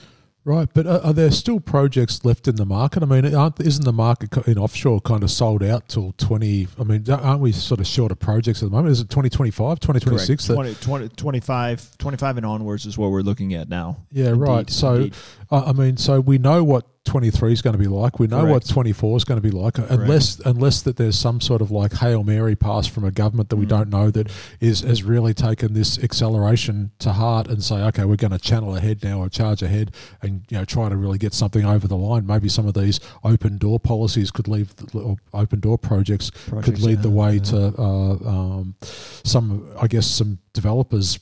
Right, 0.47 0.69
but 0.73 0.87
are, 0.87 1.01
are 1.01 1.13
there 1.13 1.33
still 1.33 1.59
projects 1.59 2.25
left 2.25 2.47
in 2.47 2.55
the 2.55 2.65
market? 2.65 3.03
I 3.03 3.07
mean, 3.07 3.35
aren't, 3.35 3.59
isn't 3.59 3.85
the 3.85 3.93
market 3.93 4.47
in 4.47 4.59
offshore 4.59 5.01
kind 5.01 5.25
of 5.25 5.31
sold 5.33 5.61
out 5.61 5.89
till 5.89 6.15
20? 6.19 6.69
I 6.79 6.85
mean, 6.85 7.11
aren't 7.11 7.41
we 7.41 7.51
sort 7.51 7.81
of 7.81 7.87
short 7.89 8.13
of 8.13 8.21
projects 8.21 8.63
at 8.63 8.67
the 8.67 8.71
moment? 8.71 8.93
Is 8.93 9.01
it 9.01 9.11
2025, 9.11 9.81
2026? 9.81 10.47
20, 10.47 10.75
20, 10.75 11.09
25, 11.09 11.99
25 11.99 12.37
and 12.37 12.47
onwards 12.47 12.87
is 12.87 12.97
what 12.97 13.11
we're 13.11 13.23
looking 13.23 13.55
at 13.55 13.69
now. 13.69 13.97
yeah, 14.13 14.35
right. 14.37 14.71
So, 14.71 14.95
indeed. 14.95 15.15
I 15.51 15.73
mean, 15.73 15.97
so 15.97 16.21
we 16.21 16.39
know 16.39 16.63
what 16.63 16.87
23 17.07 17.53
is 17.53 17.63
going 17.63 17.73
to 17.73 17.79
be 17.79 17.87
like. 17.89 18.19
We 18.19 18.27
know 18.27 18.45
what 18.45 18.67
24 18.69 19.17
is 19.17 19.25
going 19.25 19.41
to 19.41 19.43
be 19.43 19.51
like, 19.51 19.79
unless 19.79 20.39
unless 20.41 20.83
that 20.83 20.97
there's 20.97 21.19
some 21.19 21.41
sort 21.41 21.63
of 21.63 21.71
like 21.71 21.95
hail 21.95 22.23
mary 22.25 22.55
pass 22.57 22.87
from 22.87 23.05
a 23.05 23.11
government 23.11 23.49
that 23.49 23.57
we 23.57 23.65
Mm. 23.65 23.69
don't 23.71 23.89
know 23.89 24.11
that 24.11 24.31
is 24.61 24.81
has 24.83 25.03
really 25.03 25.33
taken 25.33 25.73
this 25.73 25.99
acceleration 26.03 26.91
to 26.99 27.13
heart 27.13 27.49
and 27.49 27.63
say, 27.65 27.77
okay, 27.77 28.05
we're 28.05 28.17
going 28.17 28.33
to 28.33 28.39
channel 28.39 28.77
ahead 28.77 29.03
now 29.03 29.21
or 29.21 29.29
charge 29.29 29.63
ahead 29.63 29.93
and 30.23 30.45
you 30.51 30.59
know 30.59 30.65
try 30.65 30.89
to 30.89 30.97
really 30.97 31.19
get 31.19 31.33
something 31.33 31.65
over 31.65 31.89
the 31.89 31.97
line. 31.97 32.27
Maybe 32.27 32.49
some 32.49 32.67
of 32.67 32.75
these 32.75 33.01
open 33.25 33.57
door 33.59 33.81
policies 33.81 34.31
could 34.31 34.49
leave 34.49 34.75
or 34.93 35.17
open 35.33 35.61
door 35.61 35.79
projects, 35.79 36.31
could 36.31 36.51
Projects, 36.51 36.83
lead 36.83 37.03
the 37.03 37.11
way 37.11 37.35
yeah. 37.37 37.43
to 37.45 37.59
uh, 37.79 38.13
um, 38.29 38.75
some, 38.83 39.69
I 39.81 39.87
guess, 39.87 40.07
some 40.07 40.39
developers 40.53 41.19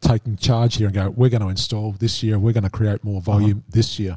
taking 0.00 0.36
charge 0.36 0.76
here 0.76 0.86
and 0.86 0.94
go, 0.94 1.10
we're 1.10 1.28
going 1.28 1.42
to 1.42 1.48
install 1.48 1.92
this 1.92 2.22
year, 2.22 2.38
we're 2.38 2.52
going 2.54 2.64
to 2.64 2.70
create 2.70 3.04
more 3.04 3.18
Uh-huh. 3.20 3.32
volume 3.32 3.64
this 3.68 3.98
year. 3.98 4.16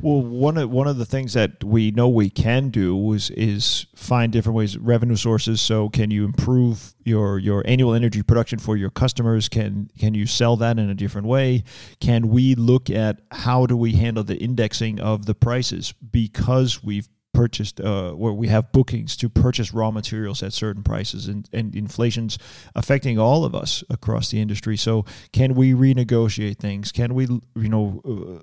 Well, 0.00 0.22
one 0.22 0.56
of 0.56 0.70
one 0.70 0.86
of 0.86 0.96
the 0.96 1.04
things 1.04 1.34
that 1.34 1.62
we 1.64 1.90
know 1.90 2.08
we 2.08 2.30
can 2.30 2.70
do 2.70 3.12
is 3.12 3.30
is 3.30 3.86
find 3.94 4.32
different 4.32 4.56
ways 4.56 4.78
revenue 4.78 5.16
sources. 5.16 5.60
So, 5.60 5.88
can 5.88 6.10
you 6.10 6.24
improve 6.24 6.94
your 7.04 7.38
your 7.38 7.62
annual 7.66 7.94
energy 7.94 8.22
production 8.22 8.58
for 8.58 8.76
your 8.76 8.90
customers? 8.90 9.48
Can 9.48 9.90
can 9.98 10.14
you 10.14 10.26
sell 10.26 10.56
that 10.56 10.78
in 10.78 10.88
a 10.88 10.94
different 10.94 11.26
way? 11.26 11.64
Can 12.00 12.28
we 12.28 12.54
look 12.54 12.90
at 12.90 13.20
how 13.32 13.66
do 13.66 13.76
we 13.76 13.92
handle 13.92 14.24
the 14.24 14.36
indexing 14.36 15.00
of 15.00 15.26
the 15.26 15.34
prices 15.34 15.92
because 16.10 16.82
we've 16.82 17.08
purchased 17.38 17.80
uh, 17.80 18.10
where 18.12 18.32
we 18.32 18.48
have 18.48 18.72
bookings 18.72 19.16
to 19.16 19.28
purchase 19.28 19.72
raw 19.72 19.92
materials 19.92 20.42
at 20.42 20.52
certain 20.52 20.82
prices 20.82 21.28
and, 21.28 21.48
and 21.52 21.74
inflation's 21.76 22.36
affecting 22.74 23.16
all 23.16 23.44
of 23.44 23.54
us 23.54 23.84
across 23.90 24.30
the 24.30 24.40
industry 24.40 24.76
so 24.76 25.04
can 25.32 25.54
we 25.54 25.72
renegotiate 25.72 26.58
things 26.58 26.90
can 26.90 27.14
we 27.14 27.26
you 27.26 27.68
know 27.68 28.02
uh, 28.04 28.42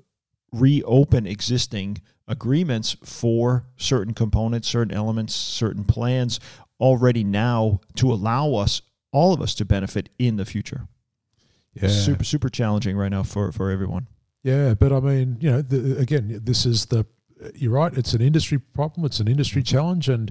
reopen 0.60 1.26
existing 1.26 1.98
agreements 2.28 2.96
for 3.04 3.64
certain 3.76 4.12
components 4.14 4.68
certain 4.68 4.92
elements 4.94 5.34
certain 5.34 5.84
plans 5.84 6.40
already 6.80 7.22
now 7.24 7.80
to 7.94 8.12
allow 8.12 8.54
us 8.54 8.82
all 9.12 9.32
of 9.32 9.40
us 9.40 9.54
to 9.54 9.64
benefit 9.64 10.08
in 10.18 10.36
the 10.36 10.44
future 10.44 10.88
Yeah. 11.74 11.88
super 11.88 12.24
super 12.24 12.48
challenging 12.48 12.96
right 12.96 13.10
now 13.10 13.22
for 13.22 13.52
for 13.52 13.70
everyone 13.70 14.08
Yeah, 14.42 14.74
but 14.74 14.92
I 14.92 15.00
mean, 15.00 15.36
you 15.40 15.50
know, 15.50 15.60
the, 15.62 15.98
again, 15.98 16.40
this 16.44 16.64
is 16.66 16.86
the. 16.86 17.04
You're 17.54 17.72
right. 17.72 17.92
It's 17.98 18.14
an 18.14 18.22
industry 18.22 18.58
problem. 18.58 19.04
It's 19.04 19.18
an 19.20 19.26
industry 19.28 19.62
challenge, 19.62 20.08
and 20.08 20.30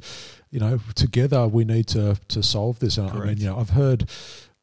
you 0.51 0.60
know, 0.60 0.79
together 0.96 1.48
we 1.48 1.65
need 1.65 1.88
to 1.88 2.15
to 2.29 2.41
solve 2.41 2.79
this. 2.79 2.98
And 2.98 3.10
I 3.10 3.25
mean, 3.25 3.38
you 3.38 3.48
know, 3.48 3.60
I've 3.60 3.72
heard, 3.72 4.10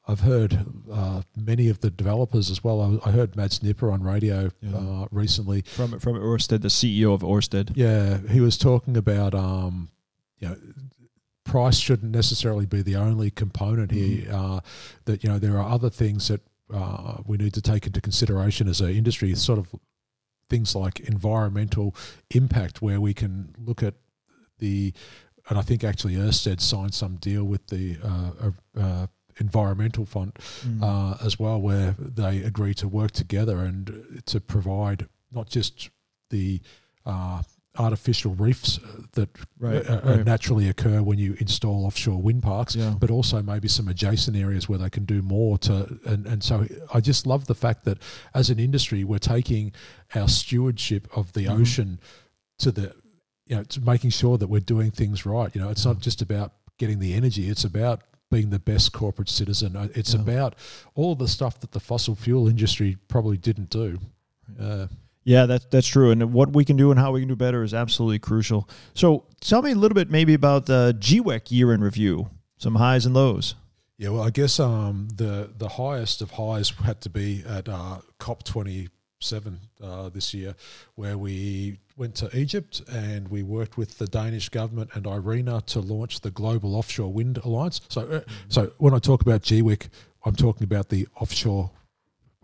I've 0.06 0.20
heard 0.20 0.66
uh, 0.90 1.22
many 1.36 1.68
of 1.68 1.80
the 1.80 1.90
developers 1.90 2.50
as 2.50 2.64
well. 2.64 3.00
I, 3.04 3.08
I 3.08 3.12
heard 3.12 3.36
Mads 3.36 3.62
Nipper 3.62 3.90
on 3.90 4.02
radio 4.02 4.50
Yeah. 4.60 4.76
uh, 4.76 5.06
recently. 5.10 5.62
from 5.62 5.98
from 6.00 6.14
Orsted 6.16 6.62
the 6.62 6.68
CEO 6.68 7.14
of 7.14 7.20
Orsted 7.22 7.72
Yeah, 7.76 8.18
he 8.28 8.40
was 8.40 8.58
talking 8.58 8.96
about, 8.96 9.34
um, 9.34 9.90
you 10.38 10.48
know, 10.48 10.56
price 11.44 11.78
shouldn't 11.78 12.12
necessarily 12.12 12.66
be 12.66 12.82
the 12.82 12.96
only 12.96 13.30
component 13.30 13.90
here. 13.92 14.28
Uh, 14.32 14.60
that 15.04 15.22
you 15.22 15.30
know, 15.30 15.38
there 15.38 15.56
are 15.58 15.68
other 15.70 15.90
things 15.90 16.28
that 16.28 16.40
uh, 16.74 17.18
we 17.26 17.36
need 17.36 17.52
to 17.54 17.62
take 17.62 17.86
into 17.86 18.00
consideration 18.00 18.68
as 18.68 18.80
an 18.80 18.90
industry. 18.90 19.34
Sort 19.36 19.58
of 19.58 19.68
things 20.50 20.74
like 20.74 21.00
environmental 21.00 21.94
impact, 22.30 22.82
where 22.82 23.00
we 23.00 23.14
can 23.14 23.54
look 23.58 23.82
at 23.82 23.94
the, 24.58 24.92
and 25.48 25.58
I 25.58 25.62
think 25.62 25.82
actually 25.84 26.14
Ørsted 26.16 26.60
signed 26.60 26.94
some 26.94 27.16
deal 27.16 27.44
with 27.44 27.66
the 27.68 27.96
uh, 28.02 28.50
uh, 28.80 29.06
environmental 29.38 30.04
fund 30.06 30.32
Mm. 30.66 30.82
uh, 30.82 31.16
as 31.24 31.38
well, 31.38 31.60
where 31.60 31.94
they 31.98 32.42
agree 32.42 32.74
to 32.74 32.88
work 32.88 33.10
together 33.12 33.58
and 33.58 34.22
to 34.26 34.40
provide 34.40 35.08
not 35.30 35.48
just 35.48 35.90
the 36.30 36.60
uh, 37.06 37.42
artificial 37.78 38.34
reefs 38.34 38.78
that 39.12 39.30
Right, 39.58 39.88
uh, 39.88 39.94
uh, 39.94 40.00
right. 40.16 40.26
naturally 40.26 40.68
occur 40.68 41.02
when 41.02 41.18
you 41.18 41.34
install 41.40 41.86
offshore 41.86 42.20
wind 42.20 42.42
parks, 42.42 42.76
Yeah. 42.76 42.94
but 43.00 43.10
also 43.10 43.42
maybe 43.42 43.66
some 43.68 43.88
adjacent 43.88 44.36
areas 44.36 44.68
where 44.68 44.78
they 44.78 44.90
can 44.90 45.04
do 45.06 45.22
more 45.22 45.56
to. 45.58 45.98
And, 46.04 46.26
and 46.26 46.44
so 46.44 46.66
I 46.92 47.00
just 47.00 47.26
love 47.26 47.46
the 47.46 47.54
fact 47.54 47.84
that 47.84 47.98
as 48.34 48.50
an 48.50 48.58
industry, 48.58 49.04
we're 49.04 49.18
taking 49.18 49.72
our 50.14 50.28
stewardship 50.28 51.08
of 51.16 51.32
the 51.32 51.46
Mhm. 51.46 51.60
ocean 51.60 52.00
to 52.58 52.70
the, 52.72 52.94
you 53.46 53.56
know, 53.56 53.64
to 53.64 53.80
making 53.80 54.10
sure 54.10 54.36
that 54.38 54.48
we're 54.48 54.60
doing 54.60 54.90
things 54.90 55.24
right. 55.24 55.54
You 55.54 55.60
know, 55.62 55.70
it's 55.70 55.84
not 55.86 55.98
just 56.00 56.20
about 56.22 56.52
getting 56.78 56.98
the 56.98 57.14
energy; 57.14 57.48
it's 57.48 57.64
about 57.64 58.02
being 58.32 58.50
the 58.50 58.58
best 58.58 58.92
corporate 58.92 59.28
citizen. 59.28 59.76
Uh, 59.76 59.88
It's 59.94 60.14
Yeah. 60.14 60.20
about 60.22 60.54
all 60.96 61.14
the 61.14 61.28
stuff 61.28 61.60
that 61.60 61.70
the 61.70 61.78
fossil 61.80 62.16
fuel 62.16 62.48
industry 62.48 62.96
probably 63.06 63.36
didn't 63.36 63.70
do. 63.70 63.98
Uh, 64.58 64.86
Yeah, 65.24 65.46
that's 65.46 65.66
that's 65.70 65.86
true. 65.86 66.10
And 66.10 66.32
what 66.32 66.52
we 66.52 66.64
can 66.64 66.76
do 66.76 66.90
and 66.90 66.98
how 66.98 67.12
we 67.12 67.20
can 67.20 67.28
do 67.28 67.36
better 67.36 67.62
is 67.62 67.72
absolutely 67.72 68.18
crucial. 68.18 68.68
So 68.94 69.26
tell 69.40 69.62
me 69.62 69.70
a 69.70 69.76
little 69.76 69.94
bit 69.94 70.10
maybe 70.10 70.34
about 70.34 70.66
the 70.66 70.96
GWEC 70.98 71.52
year 71.52 71.72
in 71.72 71.80
review, 71.80 72.28
some 72.58 72.74
highs 72.74 73.06
and 73.06 73.14
lows. 73.14 73.54
Yeah, 73.98 74.08
well, 74.08 74.22
I 74.24 74.30
guess 74.30 74.58
um, 74.58 75.06
the 75.14 75.50
the 75.56 75.68
highest 75.68 76.22
of 76.22 76.32
highs 76.32 76.70
had 76.70 77.00
to 77.02 77.10
be 77.10 77.44
at 77.46 77.68
uh, 77.68 77.98
COP 78.18 78.42
twenty 78.42 78.88
seven 79.22 79.60
uh, 79.82 80.08
this 80.08 80.34
year, 80.34 80.54
where 80.94 81.16
we 81.16 81.78
went 81.96 82.14
to 82.16 82.36
Egypt 82.36 82.82
and 82.90 83.28
we 83.28 83.42
worked 83.42 83.76
with 83.76 83.98
the 83.98 84.06
Danish 84.06 84.48
government 84.48 84.90
and 84.94 85.06
IRENA 85.06 85.62
to 85.66 85.80
launch 85.80 86.20
the 86.20 86.30
Global 86.30 86.74
Offshore 86.74 87.12
Wind 87.12 87.38
Alliance. 87.44 87.80
So, 87.88 88.02
uh, 88.02 88.20
so 88.48 88.72
when 88.78 88.94
I 88.94 88.98
talk 88.98 89.22
about 89.22 89.42
GWEC, 89.42 89.88
I'm 90.24 90.36
talking 90.36 90.64
about 90.64 90.88
the 90.88 91.08
offshore 91.20 91.70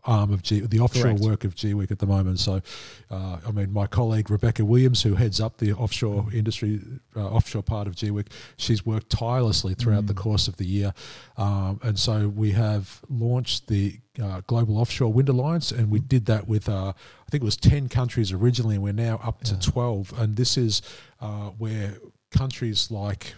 arm 0.09 0.33
of 0.33 0.43
G, 0.43 0.61
the 0.61 0.81
offshore 0.81 1.03
Correct. 1.03 1.21
work 1.21 1.45
of 1.45 1.55
GWEC 1.55 1.91
at 1.91 1.99
the 1.99 2.07
moment. 2.07 2.41
So, 2.41 2.63
uh, 3.11 3.39
I 3.47 3.53
mean, 3.53 3.73
my 3.73 3.87
colleague 3.87 4.31
Rebecca 4.31 4.65
Williams, 4.65 5.03
who 5.03 5.15
heads 5.15 5.39
up 5.41 5.59
the 5.59 5.75
offshore 5.75 6.27
industry, 6.33 6.81
uh, 7.15 7.29
offshore 7.29 7.63
part 7.63 7.87
of 7.87 7.95
GWEC, 7.95 8.29
she's 8.57 8.87
worked 8.87 9.11
tirelessly 9.11 9.75
throughout 9.75 10.07
the 10.07 10.15
course 10.15 10.49
of 10.49 10.57
the 10.57 10.65
year. 10.65 10.95
Um, 11.37 11.79
and 11.83 11.99
so 11.99 12.29
we 12.29 12.53
have 12.53 13.03
launched 13.11 13.69
the 13.69 13.99
uh, 14.21 14.41
Global 14.47 14.79
Offshore 14.79 15.13
Wind 15.13 15.29
Alliance, 15.29 15.71
and 15.71 15.91
we 15.91 16.01
did 16.01 16.25
that 16.27 16.49
with, 16.49 16.69
uh, 16.69 16.93
I 16.97 17.31
think 17.31 17.43
it 17.43 17.45
was 17.45 17.57
10 17.57 17.89
countries 17.89 18.33
originally, 18.33 18.77
and 18.77 18.83
we're 18.83 18.95
now 18.95 19.21
up 19.23 19.45
to 19.45 19.59
12. 19.61 20.19
And 20.19 20.37
this 20.37 20.57
is 20.57 20.81
uh, 21.21 21.51
where 21.59 21.95
countries 22.31 22.91
like 22.91 23.35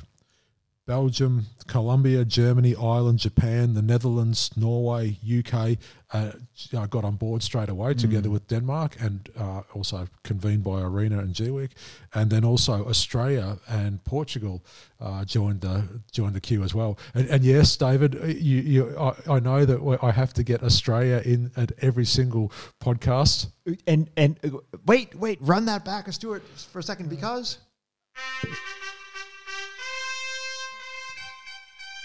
Belgium, 0.87 1.47
Colombia, 1.67 2.25
Germany, 2.25 2.75
Ireland, 2.75 3.21
Japan, 3.21 3.75
the 3.75 3.83
Netherlands, 3.83 4.51
Norway, 4.57 5.19
UK 5.25 5.79
uh, 6.13 6.33
got 6.89 7.05
on 7.05 7.17
board 7.17 7.43
straight 7.43 7.69
away 7.69 7.95
together 7.95 8.29
with 8.29 8.49
Denmark 8.49 8.97
and 9.01 9.29
uh, 9.39 9.63
also 9.75 10.09
convened 10.25 10.65
by 10.65 10.81
IRENA 10.81 11.19
and 11.21 11.35
GWEC. 11.35 11.71
And 12.15 12.31
then 12.31 12.45
also 12.45 12.85
Australia 12.89 13.59
and 13.69 14.03
Portugal 14.05 14.65
uh, 15.01 15.25
joined 15.25 15.61
the 15.61 15.85
joined 16.11 16.35
the 16.35 16.41
queue 16.41 16.65
as 16.65 16.75
well. 16.75 16.99
And, 17.15 17.29
and 17.29 17.45
yes, 17.45 17.77
David, 17.77 18.17
uh, 18.21 18.27
you, 18.27 18.59
you, 18.59 18.99
I, 18.99 19.15
I 19.35 19.41
know 19.41 19.65
that 19.65 19.99
I 20.03 20.11
have 20.11 20.33
to 20.35 20.43
get 20.43 20.63
Australia 20.63 21.23
in 21.25 21.53
at 21.57 21.73
every 21.83 22.05
single 22.05 22.51
podcast. 22.83 23.49
And 23.87 24.11
and 24.17 24.39
uh, 24.43 24.59
wait, 24.87 25.15
wait, 25.15 25.39
run 25.41 25.67
that 25.67 25.85
back, 25.85 26.13
Stewart, 26.13 26.43
for 26.73 26.81
a 26.81 26.83
second, 26.83 27.09
because 27.11 27.59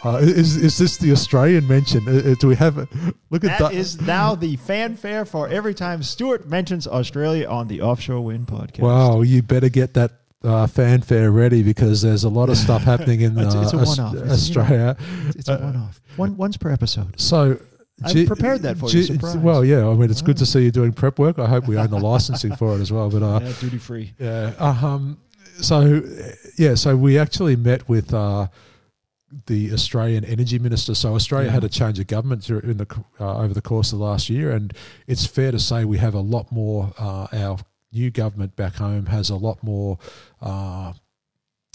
Uh, 0.03 0.17
is 0.17 0.55
is 0.57 0.77
this 0.77 0.97
the 0.97 1.11
Australian 1.11 1.67
mention? 1.67 2.07
Uh, 2.07 2.31
uh, 2.31 2.35
do 2.39 2.47
we 2.47 2.55
have? 2.55 2.77
A, 2.77 2.87
look 3.31 3.43
at 3.43 3.57
that 3.59 3.71
that. 3.71 3.73
is 3.73 3.99
now 4.01 4.35
the 4.35 4.55
fanfare 4.57 5.25
for 5.25 5.47
every 5.47 5.73
time 5.73 6.03
Stewart 6.03 6.47
mentions 6.47 6.85
Australia 6.87 7.47
on 7.47 7.67
the 7.67 7.81
Offshore 7.81 8.21
Wind 8.21 8.47
podcast. 8.47 8.79
Wow, 8.81 9.21
you 9.21 9.41
better 9.41 9.69
get 9.69 9.95
that 9.95 10.11
uh, 10.43 10.67
fanfare 10.67 11.31
ready 11.31 11.63
because 11.63 12.01
there's 12.03 12.23
a 12.23 12.29
lot 12.29 12.49
of 12.49 12.57
stuff 12.57 12.83
happening 12.93 13.21
in 13.21 13.37
It's- 13.37 13.55
uh, 13.55 13.61
it's 13.61 13.73
a 13.73 13.77
one-off. 13.77 14.13
It's, 14.13 14.19
you 14.21 14.25
know, 14.25 14.31
Australia. 14.33 14.97
It's 15.29 15.49
a 15.49 15.57
one-off, 15.57 16.01
one 16.17 16.37
once 16.37 16.57
per 16.57 16.71
episode. 16.71 17.19
So. 17.19 17.59
I've 18.03 18.27
prepared 18.27 18.61
that 18.63 18.77
for 18.77 18.89
you, 18.89 19.03
surprise. 19.03 19.37
Well, 19.37 19.63
yeah. 19.63 19.87
I 19.87 19.93
mean, 19.93 20.11
it's 20.11 20.21
good 20.21 20.35
to 20.39 20.45
see 20.45 20.65
you 20.65 20.69
doing 20.71 20.91
prep 20.91 21.17
work. 21.17 21.39
I 21.39 21.47
hope 21.47 21.65
we 21.65 21.77
own 21.77 21.89
the 21.89 21.97
licensing 22.11 22.53
for 22.57 22.75
it 22.75 22.81
as 22.81 22.91
well. 22.91 23.09
But 23.09 23.23
uh, 23.23 23.39
Yeah, 23.41 23.53
duty 23.61 23.77
free. 23.77 24.13
yeah. 24.19 24.51
Um, 24.59 25.17
so 25.61 26.01
yeah. 26.57 26.75
So 26.75 26.97
we 26.97 27.17
actually 27.17 27.55
met 27.55 27.87
with 27.87 28.13
uh, 28.13 28.47
the 29.47 29.73
Australian 29.73 30.23
Energy 30.25 30.59
Minister. 30.59 30.95
So 30.95 31.15
Australia 31.15 31.47
Yeah. 31.47 31.53
had 31.53 31.63
a 31.63 31.69
change 31.69 31.99
of 31.99 32.07
government 32.07 32.49
in 32.49 32.77
the 32.77 32.87
uh, 33.19 33.37
over 33.37 33.53
the 33.53 33.61
course 33.61 33.91
of 33.93 33.99
the 33.99 34.05
last 34.05 34.29
year, 34.29 34.51
and 34.51 34.73
it's 35.07 35.25
fair 35.25 35.51
to 35.51 35.59
say 35.59 35.85
we 35.85 35.97
have 35.97 36.13
a 36.13 36.19
lot 36.21 36.51
more. 36.51 36.93
Uh, 36.97 37.27
our 37.33 37.57
new 37.91 38.11
government 38.11 38.55
back 38.55 38.75
home 38.75 39.07
has 39.07 39.29
a 39.29 39.35
lot 39.35 39.61
more. 39.63 39.97
Uh, 40.41 40.93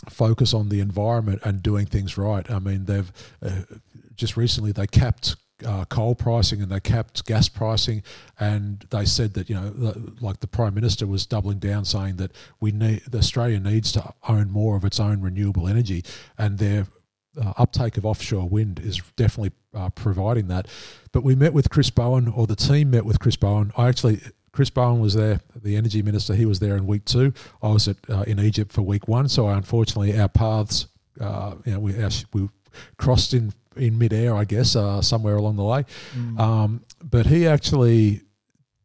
focus 0.08 0.54
on 0.54 0.70
the 0.70 0.80
environment 0.80 1.40
and 1.44 1.62
doing 1.62 1.84
things 1.86 2.16
right. 2.16 2.50
I 2.50 2.58
mean, 2.58 2.86
they've 2.86 3.12
uh, 3.42 3.50
just 4.14 4.36
recently 4.36 4.72
they 4.72 4.86
capped 4.86 5.36
uh, 5.66 5.84
coal 5.86 6.14
pricing 6.14 6.62
and 6.62 6.70
they 6.72 6.80
capped 6.80 7.26
gas 7.26 7.48
pricing, 7.50 8.02
and 8.38 8.86
they 8.90 9.04
said 9.04 9.34
that 9.34 9.50
you 9.50 9.54
know, 9.56 9.68
the- 9.68 10.14
like 10.22 10.40
the 10.40 10.46
prime 10.46 10.74
minister 10.74 11.06
was 11.06 11.26
doubling 11.26 11.58
down, 11.58 11.84
saying 11.84 12.16
that 12.16 12.32
we 12.60 12.72
need 12.72 13.02
Australia 13.14 13.60
needs 13.60 13.92
to 13.92 14.14
own 14.26 14.50
more 14.50 14.74
of 14.74 14.84
its 14.86 14.98
own 14.98 15.20
renewable 15.20 15.68
energy, 15.68 16.02
and 16.38 16.56
their 16.58 16.86
uh, 17.40 17.52
uptake 17.56 17.96
of 17.96 18.04
offshore 18.04 18.48
wind 18.48 18.78
is 18.80 19.00
definitely 19.16 19.52
uh, 19.74 19.88
providing 19.90 20.48
that. 20.48 20.68
But 21.12 21.24
we 21.24 21.34
met 21.34 21.52
with 21.52 21.70
Chris 21.70 21.90
Bowen, 21.90 22.28
or 22.28 22.46
the 22.46 22.56
team 22.56 22.90
met 22.90 23.04
with 23.04 23.18
Chris 23.18 23.36
Bowen. 23.36 23.72
I 23.76 23.88
actually. 23.88 24.20
Chris 24.52 24.68
Bowen 24.68 24.98
was 24.98 25.14
there, 25.14 25.40
the 25.54 25.76
energy 25.76 26.02
minister. 26.02 26.34
He 26.34 26.44
was 26.44 26.58
there 26.58 26.76
in 26.76 26.84
week 26.84 27.04
two. 27.04 27.32
I 27.62 27.68
was 27.68 27.86
at, 27.86 27.98
uh, 28.08 28.22
in 28.22 28.40
Egypt 28.40 28.72
for 28.72 28.82
week 28.82 29.06
one. 29.06 29.28
So 29.28 29.46
unfortunately, 29.48 30.18
our 30.18 30.28
paths, 30.28 30.88
uh, 31.20 31.54
you 31.64 31.72
know, 31.72 31.78
we, 31.78 32.02
our, 32.02 32.10
we 32.32 32.48
crossed 32.98 33.32
in 33.32 33.52
in 33.76 33.96
midair, 33.96 34.34
I 34.34 34.44
guess, 34.44 34.74
uh, 34.74 35.02
somewhere 35.02 35.36
along 35.36 35.56
the 35.56 35.62
way. 35.62 35.84
Um, 36.40 36.84
but 37.02 37.26
he 37.26 37.46
actually 37.46 38.22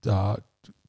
uh, 0.08 0.38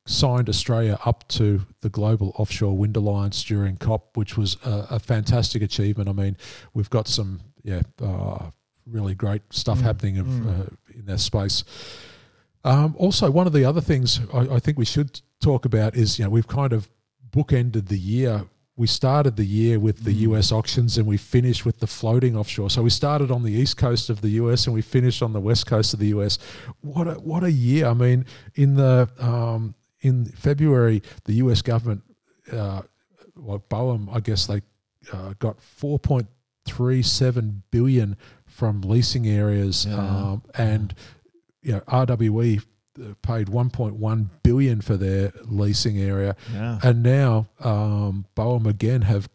signed 0.06 0.48
Australia 0.48 0.98
up 1.04 1.26
to 1.28 1.62
the 1.80 1.88
Global 1.88 2.32
Offshore 2.36 2.76
Wind 2.76 2.96
Alliance 2.96 3.42
during 3.42 3.76
COP, 3.76 4.16
which 4.16 4.36
was 4.36 4.56
a, 4.64 4.86
a 4.90 4.98
fantastic 4.98 5.62
achievement. 5.62 6.08
I 6.08 6.12
mean, 6.12 6.36
we've 6.74 6.90
got 6.90 7.08
some 7.08 7.40
yeah 7.66 7.82
uh, 8.00 8.50
really 8.86 9.14
great 9.14 9.42
stuff 9.50 9.80
happening 9.80 10.18
of, 10.18 10.46
uh, 10.46 10.66
in 10.94 11.04
that 11.06 11.18
space. 11.18 11.64
Um, 12.64 12.94
also, 12.98 13.30
one 13.30 13.46
of 13.46 13.52
the 13.52 13.64
other 13.64 13.80
things 13.80 14.20
I, 14.32 14.56
I 14.56 14.58
think 14.60 14.78
we 14.78 14.84
should 14.84 15.20
talk 15.40 15.64
about 15.64 15.94
is 15.94 16.18
you 16.18 16.24
know 16.24 16.30
we've 16.30 16.48
kind 16.48 16.72
of 16.72 16.88
bookended 17.30 17.88
the 17.88 17.98
year. 17.98 18.44
We 18.76 18.86
started 18.86 19.36
the 19.36 19.46
year 19.46 19.80
with 19.80 20.04
the 20.04 20.12
US 20.12 20.52
auctions 20.52 20.98
and 20.98 21.06
we 21.06 21.16
finished 21.16 21.64
with 21.64 21.78
the 21.80 21.86
floating 21.86 22.36
offshore. 22.36 22.68
So 22.68 22.82
we 22.82 22.90
started 22.90 23.30
on 23.30 23.42
the 23.42 23.52
east 23.52 23.78
coast 23.78 24.10
of 24.10 24.20
the 24.20 24.28
US 24.42 24.66
and 24.66 24.74
we 24.74 24.82
finished 24.82 25.22
on 25.22 25.32
the 25.32 25.40
west 25.40 25.66
coast 25.66 25.94
of 25.94 26.00
the 26.00 26.08
US. 26.08 26.38
What 26.82 27.08
a 27.08 27.14
what 27.14 27.42
a 27.42 27.50
year! 27.50 27.86
I 27.86 27.94
mean, 27.94 28.26
in 28.54 28.74
the 28.74 29.08
um, 29.18 29.74
in 30.00 30.26
February, 30.26 31.02
the 31.24 31.34
US 31.34 31.62
government 31.62 32.02
uh, 32.52 32.82
BOEM, 33.36 34.08
I 34.12 34.20
guess 34.20 34.46
they 34.46 34.60
uh, 35.12 35.34
got 35.38 35.60
four 35.60 35.98
point 35.98 36.26
three 36.66 37.02
seven 37.02 37.62
billion 37.70 38.16
from 38.46 38.80
leasing 38.82 39.26
areas, 39.26 39.86
Yeah. 39.86 39.96
um, 39.96 40.42
and 40.54 40.94
you 41.62 41.72
know 41.72 41.80
RWE 41.80 42.60
uh, 43.00 43.14
paid 43.22 43.48
one 43.48 43.70
point 43.70 43.94
one 43.96 44.30
billion 44.42 44.80
for 44.80 44.96
their 44.96 45.32
leasing 45.44 45.98
area, 45.98 46.36
Yeah. 46.52 46.78
and 46.82 47.02
now 47.02 47.46
um, 47.60 48.26
BOEM 48.34 48.66
again 48.66 49.02
have. 49.02 49.28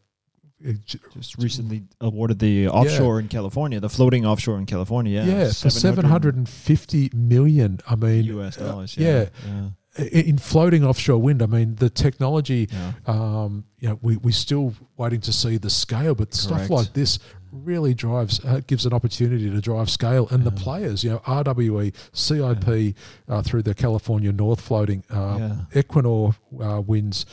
uh, 0.67 0.73
Just 0.85 1.38
recently 1.38 1.83
awarded 2.00 2.39
the 2.39 2.67
offshore 2.67 3.19
in 3.19 3.27
California, 3.27 3.79
the 3.79 3.89
floating 3.89 4.25
offshore 4.25 4.57
in 4.59 4.65
California. 4.65 5.23
Yeah, 5.23 5.38
yeah, 5.39 5.47
for 5.51 5.69
seven 5.69 6.05
hundred 6.05 6.35
and 6.35 6.47
fifty 6.47 7.09
million. 7.13 7.79
I 7.88 7.95
mean, 7.95 8.23
US 8.39 8.57
uh, 8.57 8.67
dollars. 8.67 8.95
yeah. 8.97 9.25
yeah. 9.47 9.69
In 9.98 10.38
floating 10.38 10.86
offshore 10.86 11.17
wind. 11.17 11.41
I 11.41 11.45
mean, 11.48 11.75
the 11.75 11.89
technology. 11.89 12.69
yeah. 12.71 12.93
Um, 13.05 13.65
you 13.79 13.89
know, 13.89 14.00
we 14.01 14.17
we 14.17 14.31
still 14.31 14.74
waiting 14.98 15.21
to 15.21 15.33
see 15.33 15.57
the 15.57 15.69
scale, 15.69 16.15
but 16.15 16.33
stuff 16.33 16.69
like 16.69 16.93
this 16.93 17.19
really 17.51 17.93
drives 17.93 18.43
uh, 18.45 18.62
gives 18.67 18.86
an 18.86 18.93
opportunity 18.93 19.50
to 19.50 19.60
drive 19.60 19.89
scale, 19.89 20.27
and 20.29 20.43
the 20.45 20.51
players, 20.51 21.03
you 21.03 21.10
know, 21.10 21.19
RWE, 21.19 21.93
CIP 22.13 22.95
uh, 23.27 23.41
through 23.41 23.63
the 23.63 23.74
California 23.74 24.31
North 24.31 24.62
floating, 24.62 25.03
uh, 25.10 25.38
Yeah. 25.74 25.81
Equinor 25.81 26.36
uh, 26.62 26.81
wins. 26.81 27.25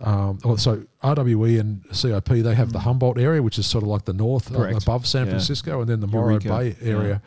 Um, 0.00 0.38
oh, 0.44 0.56
so 0.56 0.82
RWE 1.02 1.58
and 1.60 1.84
CIP 1.92 2.28
they 2.42 2.54
have 2.54 2.72
the 2.72 2.78
Mm. 2.80 2.82
Humboldt 2.82 3.18
area, 3.18 3.42
which 3.42 3.58
is 3.58 3.66
sort 3.66 3.82
of 3.82 3.88
like 3.88 4.04
the 4.04 4.12
north 4.12 4.54
uh, 4.54 4.62
above 4.76 5.06
San 5.06 5.24
Yeah. 5.26 5.30
Francisco, 5.32 5.80
and 5.80 5.88
then 5.88 6.00
the 6.00 6.06
Morro 6.06 6.30
Eureka. 6.38 6.48
Bay 6.48 6.76
area 6.82 7.22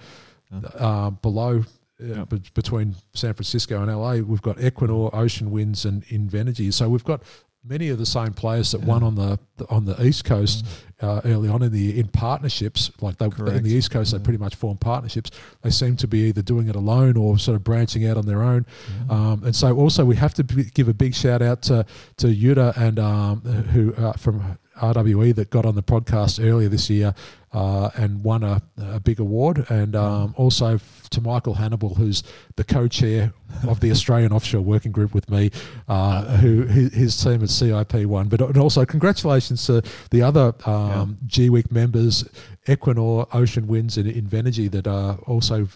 Yeah. 0.51 0.59
uh, 0.75 1.09
below. 1.09 1.63
Uh, 2.01 2.05
Yeah. 2.05 2.25
be- 2.25 2.41
between 2.53 2.95
San 3.13 3.33
Francisco 3.33 3.81
and 3.81 3.89
LA, 3.91 4.21
we've 4.21 4.41
got 4.41 4.57
Equinor, 4.57 5.09
Ocean 5.13 5.51
Winds, 5.51 5.85
and 5.85 6.05
Invenergy. 6.07 6.71
So 6.73 6.89
we've 6.89 7.03
got 7.03 7.21
many 7.63 7.89
of 7.89 7.97
the 7.97 8.05
same 8.05 8.33
players 8.33 8.71
that 8.71 8.81
Yeah. 8.81 8.87
won 8.87 9.03
on 9.03 9.15
the 9.15 9.39
on 9.69 9.85
the 9.85 10.01
East 10.05 10.23
Coast 10.23 10.63
uh, 11.01 11.19
early 11.25 11.49
on 11.49 11.61
in 11.63 11.71
the 11.71 11.99
in 11.99 12.07
partnerships. 12.07 12.91
Like 13.01 13.17
they 13.17 13.25
in 13.25 13.63
the 13.63 13.73
East 13.73 13.89
Coast, 13.91 14.13
Yeah. 14.13 14.19
they 14.19 14.23
pretty 14.23 14.37
much 14.37 14.55
formed 14.55 14.79
partnerships. 14.79 15.31
They 15.63 15.71
seem 15.71 15.95
to 15.97 16.07
be 16.07 16.19
either 16.29 16.41
doing 16.43 16.69
it 16.69 16.75
alone 16.75 17.17
or 17.17 17.37
sort 17.39 17.55
of 17.55 17.63
branching 17.63 18.05
out 18.05 18.15
on 18.17 18.25
their 18.25 18.41
own. 18.43 18.65
Um, 19.09 19.43
and 19.43 19.55
so 19.55 19.75
also 19.75 20.05
we 20.05 20.15
have 20.17 20.33
to 20.35 20.43
b 20.43 20.65
give 20.73 20.87
a 20.87 20.93
big 20.93 21.13
shout 21.15 21.41
out 21.41 21.61
to 21.63 21.85
to 22.17 22.27
Yuta 22.27 22.77
and 22.77 22.99
um, 22.99 23.41
who 23.41 23.93
uh, 23.95 24.13
from 24.13 24.57
RWE 24.77 25.35
that 25.35 25.49
got 25.49 25.65
on 25.65 25.75
the 25.75 25.83
podcast 25.83 26.43
earlier 26.43 26.69
this 26.69 26.89
year 26.89 27.13
uh, 27.53 27.89
and 27.95 28.23
won 28.23 28.43
a, 28.43 28.61
a 28.77 28.99
big 28.99 29.19
award, 29.19 29.65
and 29.69 29.95
um, 29.95 30.33
also 30.37 30.75
f- 30.75 31.09
to 31.09 31.21
Michael 31.21 31.55
Hannibal, 31.55 31.95
who's 31.95 32.23
the 32.55 32.63
co-chair 32.63 33.33
of 33.67 33.79
the 33.79 33.89
Australian 33.89 34.31
Offshore 34.31 34.61
Working 34.61 34.91
Group 34.91 35.13
with 35.13 35.29
me, 35.29 35.51
uh, 35.87 36.37
who 36.37 36.63
his, 36.63 36.93
his 36.93 37.23
team 37.23 37.41
at 37.41 37.49
CIP 37.49 38.05
won. 38.05 38.27
But 38.27 38.41
and 38.41 38.57
also 38.57 38.85
congratulations 38.85 39.65
to 39.67 39.81
the 40.11 40.21
other 40.21 40.53
um, 40.65 41.17
GWEC 41.25 41.71
members, 41.71 42.25
Equinor, 42.67 43.27
Ocean 43.33 43.67
Winds, 43.67 43.97
and 43.97 44.07
Invenergy 44.11 44.69
that 44.71 44.85
uh, 44.85 45.17
also 45.25 45.67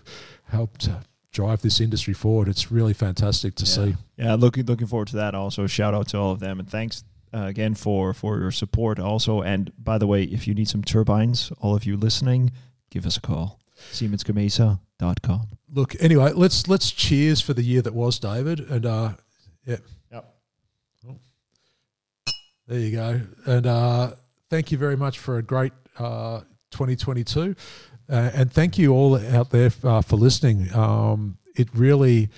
helped 0.49 0.89
drive 1.31 1.61
this 1.61 1.79
industry 1.79 2.13
forward. 2.13 2.47
It's 2.49 2.71
really 2.71 2.93
fantastic 2.93 3.55
to 3.55 3.65
yeah. 3.65 3.71
see. 3.71 3.95
Yeah, 4.17 4.35
looking 4.35 4.65
looking 4.65 4.87
forward 4.87 5.07
to 5.09 5.15
that. 5.15 5.33
Also, 5.33 5.65
shout 5.67 5.93
out 5.93 6.09
to 6.09 6.17
all 6.17 6.31
of 6.31 6.39
them, 6.39 6.59
and 6.59 6.69
thanks 6.69 7.03
uh, 7.33 7.45
again 7.45 7.75
for 7.75 8.13
for 8.13 8.39
your 8.39 8.51
support. 8.51 8.99
Also, 8.99 9.41
and 9.41 9.71
by 9.77 9.97
the 9.97 10.07
way, 10.07 10.23
if 10.23 10.47
you 10.47 10.53
need 10.53 10.67
some 10.67 10.83
turbines, 10.83 11.51
all 11.59 11.75
of 11.75 11.85
you 11.85 11.97
listening, 11.97 12.51
give 12.89 13.05
us 13.05 13.17
a 13.17 13.21
call. 13.21 13.59
SiemensGamesa.com. 13.91 15.47
Look, 15.73 15.95
anyway, 16.01 16.31
let's 16.33 16.67
let's 16.67 16.91
cheers 16.91 17.41
for 17.41 17.53
the 17.53 17.63
year 17.63 17.81
that 17.81 17.93
was, 17.93 18.19
David, 18.19 18.59
and 18.59 18.85
uh, 18.85 19.13
yeah, 19.65 19.77
Yep. 20.11 20.35
Oh. 21.09 21.15
there 22.67 22.79
you 22.79 22.91
go, 22.91 23.21
and 23.45 23.65
uh, 23.65 24.11
thank 24.49 24.71
you 24.71 24.77
very 24.77 24.97
much 24.97 25.19
for 25.19 25.37
a 25.37 25.43
great 25.43 25.73
uh, 25.97 26.41
2022, 26.71 27.55
uh, 28.09 28.31
and 28.33 28.51
thank 28.51 28.77
you 28.77 28.93
all 28.93 29.15
out 29.17 29.49
there 29.51 29.71
uh, 29.83 30.01
for 30.01 30.17
listening. 30.17 30.73
Um, 30.73 31.37
it 31.55 31.69
really 31.73 32.29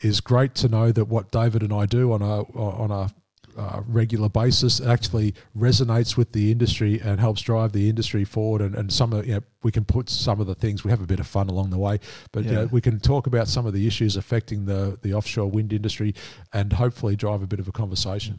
is 0.00 0.20
great 0.20 0.54
to 0.56 0.68
know 0.68 0.92
that 0.92 1.06
what 1.06 1.30
David 1.30 1.62
and 1.62 1.72
I 1.72 1.86
do 1.86 2.12
on 2.12 2.22
a 2.22 2.42
on 2.42 2.90
a 2.90 3.10
uh, 3.56 3.82
regular 3.86 4.28
basis 4.28 4.80
actually 4.80 5.34
resonates 5.56 6.16
with 6.16 6.32
the 6.32 6.50
industry 6.52 7.00
and 7.00 7.20
helps 7.20 7.42
drive 7.42 7.72
the 7.72 7.88
industry 7.88 8.24
forward. 8.24 8.60
And, 8.62 8.74
and 8.74 8.92
some 8.92 9.12
of 9.12 9.26
you 9.26 9.34
know, 9.34 9.40
we 9.62 9.72
can 9.72 9.84
put 9.84 10.08
some 10.08 10.40
of 10.40 10.46
the 10.46 10.54
things 10.54 10.84
we 10.84 10.90
have 10.90 11.02
a 11.02 11.06
bit 11.06 11.20
of 11.20 11.26
fun 11.26 11.48
along 11.48 11.70
the 11.70 11.78
way, 11.78 11.98
but 12.32 12.44
you 12.44 12.52
know, 12.52 12.66
we 12.66 12.80
can 12.80 13.00
talk 13.00 13.26
about 13.26 13.48
some 13.48 13.66
of 13.66 13.72
the 13.72 13.86
issues 13.86 14.16
affecting 14.16 14.66
the 14.66 14.98
the 15.02 15.12
offshore 15.14 15.50
wind 15.50 15.72
industry 15.72 16.14
and 16.52 16.72
hopefully 16.72 17.16
drive 17.16 17.42
a 17.42 17.46
bit 17.46 17.60
of 17.60 17.68
a 17.68 17.72
conversation. 17.72 18.38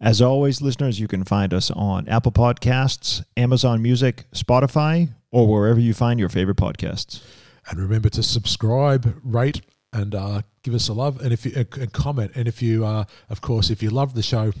As 0.00 0.22
always, 0.22 0.62
listeners, 0.62 0.98
you 0.98 1.08
can 1.08 1.24
find 1.24 1.52
us 1.52 1.70
on 1.70 2.08
Apple 2.08 2.32
Podcasts, 2.32 3.22
Amazon 3.36 3.82
Music, 3.82 4.24
Spotify, 4.32 5.10
or 5.30 5.46
wherever 5.46 5.78
you 5.78 5.92
find 5.92 6.18
your 6.18 6.30
favorite 6.30 6.56
podcasts. 6.56 7.22
And 7.68 7.78
remember 7.78 8.08
to 8.10 8.22
subscribe, 8.22 9.20
rate, 9.22 9.60
and 9.92 10.14
uh, 10.14 10.42
give 10.62 10.74
us 10.74 10.88
a 10.88 10.92
love, 10.92 11.20
and 11.20 11.32
if 11.32 11.44
you 11.44 11.52
and 11.56 11.92
comment, 11.92 12.32
and 12.34 12.46
if 12.46 12.62
you, 12.62 12.84
uh, 12.84 13.04
of 13.28 13.40
course, 13.40 13.70
if 13.70 13.82
you 13.82 13.90
love 13.90 14.14
the 14.14 14.22
show, 14.22 14.52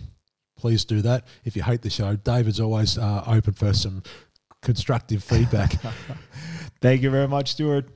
please 0.56 0.84
do 0.84 1.00
that. 1.02 1.26
If 1.44 1.56
you 1.56 1.62
hate 1.62 1.82
the 1.82 1.90
show, 1.90 2.16
David's 2.16 2.60
always 2.60 2.98
uh, 2.98 3.24
open 3.26 3.54
for 3.54 3.72
some 3.72 4.02
constructive 4.62 5.22
feedback. 5.22 5.74
Thank 6.80 7.02
you 7.02 7.10
very 7.10 7.28
much, 7.28 7.52
Stewart. 7.52 7.86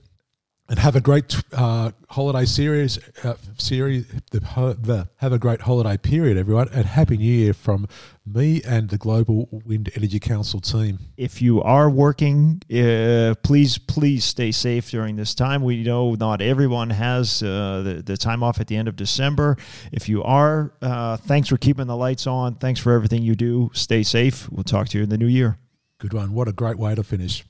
And 0.69 0.79
have 0.79 0.97
a 0.97 1.01
great 1.01 1.43
uh, 1.53 1.91
holiday 2.09 2.45
series. 2.47 2.99
Uh, 3.23 3.35
series. 3.59 4.07
The, 4.31 4.41
the 4.41 5.09
have 5.17 5.33
a 5.33 5.39
great 5.39 5.63
holiday 5.63 5.97
period, 5.97 6.39
everyone, 6.39 6.69
and 6.73 6.87
happy 6.87 7.17
New 7.19 7.31
Year 7.31 7.53
from 7.53 7.87
me 8.27 8.63
and 8.67 8.89
the 8.89 8.97
Global 8.97 9.49
Wind 9.51 9.91
Energy 9.95 10.19
Council 10.19 10.61
team. 10.61 10.99
if 11.17 11.43
you 11.43 11.63
are 11.63 11.91
working, 11.91 12.63
uh, 12.73 13.35
please 13.43 13.77
please 13.77 14.25
stay 14.25 14.51
safe 14.53 14.91
during 14.91 15.17
this 15.17 15.35
time. 15.35 15.63
We 15.63 15.83
know 15.83 16.15
not 16.15 16.41
everyone 16.41 16.91
has 16.91 17.43
uh, 17.43 17.83
the 17.85 18.03
the 18.03 18.17
time 18.17 18.43
off 18.43 18.61
at 18.61 18.69
the 18.69 18.77
end 18.77 18.89
of 18.89 18.97
December. 18.97 19.57
If 19.93 20.09
you 20.09 20.23
are, 20.23 20.73
uh, 20.81 21.19
thanks 21.19 21.49
for 21.49 21.59
keeping 21.59 21.87
the 21.87 21.97
lights 21.97 22.27
on. 22.27 22.55
Thanks 22.55 22.81
for 22.81 22.93
everything 22.93 23.23
you 23.23 23.35
do. 23.35 23.71
Stay 23.75 24.03
safe. 24.03 24.51
We'll 24.51 24.65
talk 24.65 24.89
to 24.89 24.99
you 24.99 25.05
in 25.05 25.11
the 25.11 25.19
new 25.19 25.27
year. 25.27 25.59
Good 25.99 26.15
one. 26.15 26.33
What 26.33 26.49
a 26.49 26.53
great 26.53 26.79
way 26.79 26.95
to 26.95 27.03
finish. 27.03 27.45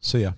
See 0.00 0.22
ya. 0.22 0.32